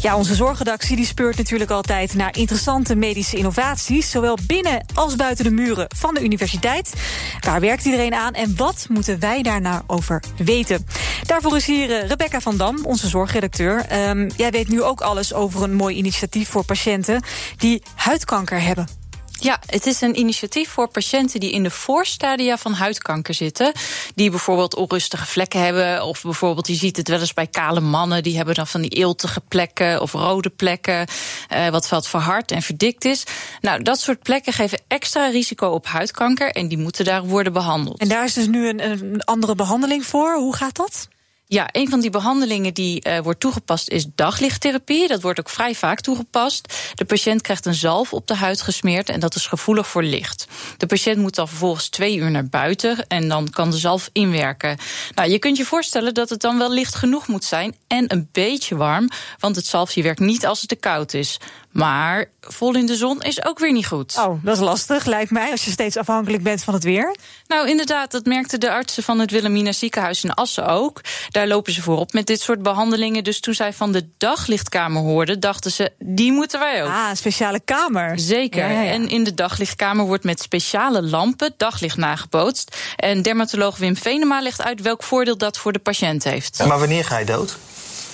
Ja, 0.01 0.17
onze 0.17 0.35
zorgredactie 0.35 0.95
die 0.95 1.05
speurt 1.05 1.37
natuurlijk 1.37 1.71
altijd 1.71 2.13
naar 2.13 2.37
interessante 2.37 2.95
medische 2.95 3.37
innovaties, 3.37 4.09
zowel 4.09 4.37
binnen 4.47 4.85
als 4.93 5.15
buiten 5.15 5.43
de 5.43 5.51
muren 5.51 5.85
van 5.95 6.13
de 6.13 6.23
universiteit. 6.23 6.93
Waar 7.39 7.59
werkt 7.59 7.85
iedereen 7.85 8.13
aan 8.13 8.33
en 8.33 8.55
wat 8.55 8.85
moeten 8.89 9.19
wij 9.19 9.41
daar 9.41 9.61
nou 9.61 9.81
over 9.87 10.23
weten? 10.37 10.85
Daarvoor 11.23 11.55
is 11.55 11.65
hier 11.65 11.89
uh, 11.89 12.07
Rebecca 12.07 12.41
van 12.41 12.57
Dam, 12.57 12.85
onze 12.85 13.07
zorgredacteur. 13.07 14.07
Um, 14.09 14.29
jij 14.35 14.51
weet 14.51 14.67
nu 14.67 14.83
ook 14.83 15.01
alles 15.01 15.33
over 15.33 15.63
een 15.63 15.73
mooi 15.73 15.95
initiatief 15.95 16.49
voor 16.49 16.65
patiënten 16.65 17.23
die 17.57 17.81
huidkanker 17.95 18.61
hebben. 18.61 18.98
Ja, 19.39 19.59
het 19.65 19.85
is 19.85 20.01
een 20.01 20.19
initiatief 20.19 20.69
voor 20.69 20.87
patiënten 20.87 21.39
die 21.39 21.51
in 21.51 21.63
de 21.63 21.69
voorstadia 21.69 22.57
van 22.57 22.73
huidkanker 22.73 23.33
zitten. 23.33 23.71
Die 24.15 24.29
bijvoorbeeld 24.29 24.75
onrustige 24.75 25.25
vlekken 25.25 25.61
hebben. 25.63 26.03
Of 26.03 26.21
bijvoorbeeld, 26.21 26.67
je 26.67 26.75
ziet 26.75 26.97
het 26.97 27.07
wel 27.07 27.19
eens 27.19 27.33
bij 27.33 27.47
kale 27.47 27.79
mannen. 27.79 28.23
Die 28.23 28.35
hebben 28.35 28.55
dan 28.55 28.67
van 28.67 28.81
die 28.81 28.89
eeltige 28.89 29.41
plekken 29.47 30.01
of 30.01 30.11
rode 30.11 30.49
plekken. 30.49 31.07
Uh, 31.53 31.67
wat 31.67 31.89
wat 31.89 32.07
verhard 32.07 32.51
en 32.51 32.61
verdikt 32.61 33.05
is. 33.05 33.23
Nou, 33.61 33.83
dat 33.83 33.99
soort 33.99 34.23
plekken 34.23 34.53
geven 34.53 34.81
extra 34.87 35.27
risico 35.27 35.67
op 35.67 35.85
huidkanker. 35.85 36.51
En 36.51 36.67
die 36.67 36.77
moeten 36.77 37.05
daar 37.05 37.23
worden 37.23 37.53
behandeld. 37.53 37.99
En 37.99 38.07
daar 38.07 38.23
is 38.23 38.33
dus 38.33 38.47
nu 38.47 38.69
een 38.69 39.23
andere 39.23 39.55
behandeling 39.55 40.05
voor. 40.05 40.35
Hoe 40.35 40.55
gaat 40.55 40.75
dat? 40.75 41.07
Ja, 41.51 41.69
een 41.71 41.89
van 41.89 41.99
die 42.01 42.09
behandelingen 42.09 42.73
die 42.73 43.07
uh, 43.07 43.19
wordt 43.19 43.39
toegepast 43.39 43.89
is 43.89 44.05
daglichttherapie. 44.15 45.07
Dat 45.07 45.21
wordt 45.21 45.39
ook 45.39 45.49
vrij 45.49 45.75
vaak 45.75 46.01
toegepast. 46.01 46.73
De 46.95 47.05
patiënt 47.05 47.41
krijgt 47.41 47.65
een 47.65 47.73
zalf 47.73 48.13
op 48.13 48.27
de 48.27 48.35
huid 48.35 48.61
gesmeerd 48.61 49.09
en 49.09 49.19
dat 49.19 49.35
is 49.35 49.47
gevoelig 49.47 49.87
voor 49.87 50.03
licht. 50.03 50.47
De 50.77 50.85
patiënt 50.85 51.17
moet 51.17 51.35
dan 51.35 51.47
vervolgens 51.47 51.89
twee 51.89 52.15
uur 52.17 52.31
naar 52.31 52.47
buiten 52.47 53.07
en 53.07 53.27
dan 53.27 53.49
kan 53.49 53.71
de 53.71 53.77
zalf 53.77 54.09
inwerken. 54.13 54.77
Nou, 55.15 55.29
je 55.29 55.39
kunt 55.39 55.57
je 55.57 55.65
voorstellen 55.65 56.13
dat 56.13 56.29
het 56.29 56.41
dan 56.41 56.57
wel 56.57 56.71
licht 56.71 56.95
genoeg 56.95 57.27
moet 57.27 57.43
zijn 57.43 57.75
en 57.87 58.13
een 58.13 58.29
beetje 58.31 58.75
warm, 58.75 59.09
want 59.39 59.55
het 59.55 59.65
zalfje 59.65 60.03
werkt 60.03 60.19
niet 60.19 60.45
als 60.45 60.59
het 60.59 60.69
te 60.69 60.75
koud 60.75 61.13
is. 61.13 61.39
Maar 61.71 62.25
vol 62.41 62.75
in 62.75 62.85
de 62.85 62.95
zon 62.95 63.21
is 63.21 63.45
ook 63.45 63.59
weer 63.59 63.71
niet 63.71 63.87
goed. 63.87 64.15
Oh, 64.17 64.43
dat 64.43 64.55
is 64.55 64.61
lastig, 64.61 65.05
lijkt 65.05 65.31
mij, 65.31 65.51
als 65.51 65.65
je 65.65 65.71
steeds 65.71 65.97
afhankelijk 65.97 66.43
bent 66.43 66.63
van 66.63 66.73
het 66.73 66.83
weer. 66.83 67.15
Nou, 67.47 67.69
inderdaad, 67.69 68.11
dat 68.11 68.25
merkten 68.25 68.59
de 68.59 68.71
artsen 68.71 69.03
van 69.03 69.19
het 69.19 69.31
Wilhelmina 69.31 69.71
ziekenhuis 69.71 70.23
in 70.23 70.33
Assen 70.33 70.67
ook. 70.67 71.01
Daar 71.29 71.47
lopen 71.47 71.73
ze 71.73 71.81
voorop 71.81 72.13
met 72.13 72.27
dit 72.27 72.41
soort 72.41 72.61
behandelingen. 72.61 73.23
Dus 73.23 73.39
toen 73.39 73.53
zij 73.53 73.73
van 73.73 73.91
de 73.91 74.09
daglichtkamer 74.17 75.01
hoorden, 75.01 75.39
dachten 75.39 75.71
ze, 75.71 75.91
die 75.99 76.31
moeten 76.31 76.59
wij 76.59 76.83
ook. 76.83 76.89
Ah, 76.89 77.07
een 77.09 77.17
speciale 77.17 77.59
kamer. 77.59 78.19
Zeker. 78.19 78.63
Ja, 78.63 78.69
ja, 78.69 78.81
ja. 78.81 78.91
En 78.91 79.09
in 79.09 79.23
de 79.23 79.33
daglichtkamer 79.33 80.05
wordt 80.05 80.23
met 80.23 80.41
speciale 80.41 81.03
lampen 81.03 81.53
daglicht 81.57 81.97
nagebootst. 81.97 82.77
En 82.95 83.21
dermatoloog 83.21 83.77
Wim 83.77 83.97
Venema 83.97 84.41
legt 84.41 84.61
uit 84.61 84.81
welk 84.81 85.03
voordeel 85.03 85.37
dat 85.37 85.57
voor 85.57 85.71
de 85.71 85.79
patiënt 85.79 86.23
heeft. 86.23 86.63
Maar 86.67 86.79
wanneer 86.79 87.05
ga 87.05 87.17
je 87.17 87.25
dood? 87.25 87.57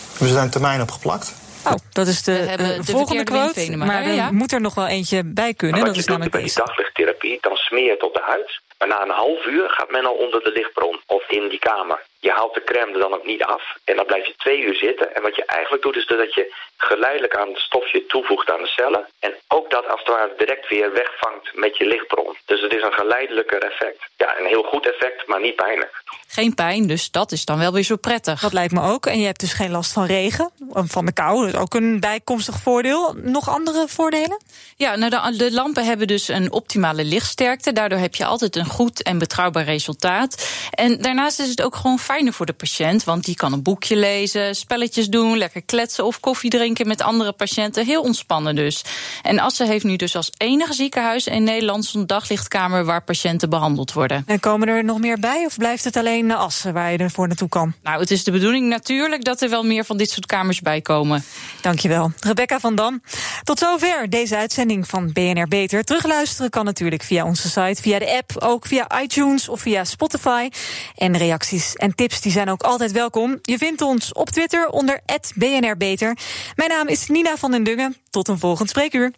Hebben 0.10 0.28
ze 0.28 0.34
daar 0.34 0.44
een 0.44 0.50
termijn 0.50 0.82
op 0.82 0.92
geplakt? 0.92 1.34
Oh, 1.66 1.76
dat 1.92 2.08
is 2.08 2.24
de, 2.24 2.32
uh, 2.32 2.58
de 2.58 2.84
volgende 2.84 3.24
quote. 3.24 3.78
Maar 3.78 4.04
er 4.04 4.14
ja? 4.14 4.32
moet 4.32 4.52
er 4.52 4.62
nog 4.62 4.76
wel 4.76 4.88
eentje 4.88 5.22
bij 5.26 5.54
kunnen. 5.54 5.78
Maar 5.78 5.88
dat 5.88 5.98
is 5.98 6.06
namelijk 6.06 6.32
bij 6.32 6.44
die 6.44 6.54
daglichttherapie, 6.56 7.38
dan 7.42 7.56
smeer 7.56 7.84
je 7.84 7.90
het 7.90 8.04
op 8.04 8.14
de 8.14 8.22
huid. 8.26 8.60
Maar 8.78 8.88
na 8.88 9.02
een 9.02 9.10
half 9.10 9.46
uur 9.46 9.70
gaat 9.70 9.92
men 9.92 10.06
al 10.06 10.14
onder 10.14 10.44
de 10.44 10.52
lichtbron 10.52 11.02
of 11.06 11.30
in 11.30 11.50
die 11.50 11.60
kamer. 11.60 12.00
Je 12.28 12.32
haalt 12.32 12.54
de 12.54 12.64
crème 12.64 12.94
er 12.94 13.00
dan 13.00 13.14
ook 13.14 13.26
niet 13.26 13.44
af 13.44 13.64
en 13.84 13.96
dan 13.96 14.06
blijf 14.06 14.26
je 14.26 14.36
twee 14.38 14.60
uur 14.62 14.76
zitten. 14.76 15.16
En 15.16 15.22
wat 15.22 15.36
je 15.36 15.46
eigenlijk 15.46 15.84
doet 15.84 15.96
is 15.96 16.08
dat 16.08 16.34
je 16.34 16.54
geleidelijk 16.78 17.36
aan 17.36 17.48
het 17.48 17.58
stofje 17.58 18.06
toevoegt 18.06 18.52
aan 18.52 18.62
de 18.62 18.68
cellen. 18.68 19.08
En 19.20 19.34
ook 19.48 19.70
dat 19.70 19.88
als 19.88 20.00
het 20.00 20.10
ware 20.10 20.34
direct 20.38 20.70
weer 20.70 20.94
wegvangt 20.94 21.54
met 21.54 21.78
je 21.78 21.86
lichtbron. 21.86 22.38
Dus 22.46 22.62
het 22.62 22.74
is 22.74 22.82
een 22.82 22.94
geleidelijker 22.94 23.64
effect. 23.64 24.00
Ja, 24.18 24.40
een 24.40 24.46
heel 24.46 24.64
goed 24.64 24.86
effect, 24.88 25.28
maar 25.28 25.42
niet 25.42 25.56
pijnlijk. 25.56 26.04
Geen 26.28 26.54
pijn, 26.54 26.88
dus 26.88 27.12
dat 27.12 27.32
is 27.32 27.46
dan 27.46 27.60
wel 27.60 27.74
weer 27.74 27.84
zo 27.84 27.96
prettig. 27.96 28.40
Dat 28.42 28.54
lijkt 28.54 28.74
me 28.74 28.82
ook. 28.82 29.06
En 29.06 29.20
je 29.20 29.26
hebt 29.26 29.40
dus 29.40 29.54
geen 29.54 29.72
last 29.72 29.94
van 29.94 30.06
regen, 30.06 30.52
van 30.70 31.06
de 31.06 31.14
kou. 31.14 31.46
Dat 31.46 31.54
is 31.54 31.60
ook 31.60 31.74
een 31.74 32.00
bijkomstig 32.00 32.56
voordeel. 32.56 33.14
Nog 33.14 33.50
andere 33.50 33.88
voordelen? 33.88 34.42
Ja, 34.76 34.96
nou 34.96 35.10
de, 35.10 35.38
de 35.38 35.52
lampen 35.52 35.86
hebben 35.86 36.08
dus 36.08 36.28
een 36.28 36.52
optimale 36.52 37.04
lichtsterkte. 37.04 37.74
Daardoor 37.74 38.00
heb 38.00 38.16
je 38.16 38.26
altijd 38.26 38.56
een 38.56 38.66
goed 38.66 39.04
en 39.04 39.18
betrouwbaar 39.18 39.64
resultaat. 39.64 40.48
En 40.72 41.02
daarnaast 41.02 41.40
is 41.40 41.50
het 41.50 41.62
ook 41.62 41.76
gewoon 41.76 42.00
fijner 42.16 42.34
voor 42.34 42.46
de 42.46 42.54
patiënt. 42.54 43.04
Want 43.04 43.26
die 43.26 43.36
kan 43.36 43.54
een 43.54 43.64
boekje 43.64 43.96
lezen, 43.96 44.56
spelletjes 44.56 45.08
doen, 45.08 45.38
lekker 45.38 45.62
kletsen 45.62 46.06
of 46.06 46.20
koffie 46.20 46.50
drinken 46.50 46.88
met 46.88 47.02
andere 47.02 47.32
patiënten. 47.32 47.86
Heel 47.86 48.02
ontspannen 48.02 48.56
dus. 48.56 48.84
En 49.22 49.40
Assen 49.40 49.68
heeft 49.68 49.84
nu 49.84 49.96
dus 49.96 50.16
als 50.16 50.30
enige 50.38 50.74
ziekenhuis 50.74 51.28
in 51.28 51.44
Nederland 51.44 51.86
zo'n 51.86 52.06
daglichtkamer 52.06 52.86
waar 52.86 53.04
patiënten 53.04 53.50
behandeld 53.50 53.94
worden. 53.94 54.24
En 54.26 54.40
komen 54.40 54.68
er 54.68 54.84
nog 54.84 55.00
meer 55.00 55.20
bij 55.20 55.46
of 55.46 55.58
blijft 55.58 55.84
het 55.84 55.98
alleen 55.98 56.32
Assen 56.32 56.74
waar 56.74 56.92
je 56.92 56.98
ervoor 56.98 57.28
naartoe 57.28 57.50
kan? 57.50 57.74
Nou, 57.84 58.00
het 58.00 58.12
is 58.12 58.24
de 58.24 58.32
bedoeling 58.32 58.68
natuurlijk 58.68 59.24
dat 59.24 59.42
er 59.42 59.50
wel 59.50 59.64
meer 59.64 59.86
van 59.86 59.98
dit 59.98 60.10
soort 60.10 60.26
kamers 60.26 60.62
bij 60.62 60.82
komen. 60.82 61.24
Dankjewel. 61.62 62.12
Rebecca 62.20 62.60
van 62.60 62.76
Dam. 62.76 63.02
Tot 63.44 63.60
zover 63.60 64.10
deze 64.10 64.38
uitzending 64.38 64.88
van 64.88 65.12
BNR 65.14 65.48
Beter. 65.48 65.84
Terugluisteren 65.84 66.50
kan 66.50 66.66
natuurlijk 66.66 67.04
via 67.04 67.26
onze 67.26 67.50
site, 67.50 67.82
via 67.82 68.00
de 68.00 68.18
app, 68.18 68.44
ook 68.44 68.66
via 68.66 69.02
iTunes 69.02 69.50
of 69.50 69.62
via 69.62 69.84
Spotify. 69.84 70.50
En 70.96 71.18
reacties 71.18 71.74
en 71.76 71.96
tips 71.96 72.05
die 72.10 72.32
zijn 72.32 72.50
ook 72.50 72.62
altijd 72.62 72.92
welkom. 72.92 73.40
Je 73.42 73.58
vindt 73.58 73.82
ons 73.82 74.14
op 74.14 74.30
Twitter 74.30 74.70
onder 74.70 75.02
BNR 75.36 75.78
Beter. 75.78 76.18
Mijn 76.56 76.70
naam 76.70 76.88
is 76.88 77.08
Nina 77.08 77.38
van 77.38 77.52
den 77.52 77.64
Dungen. 77.64 77.96
Tot 78.10 78.28
een 78.28 78.40
volgend 78.40 78.70
spreekuur. 78.70 79.12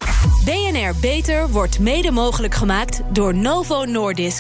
BNR 0.46 0.96
Beter 1.02 1.50
wordt 1.50 1.80
mede 1.80 2.12
mogelijk 2.12 2.56
gemaakt 2.56 3.02
door 3.12 3.36
Novo 3.36 3.86
Nordisk. 3.86 4.36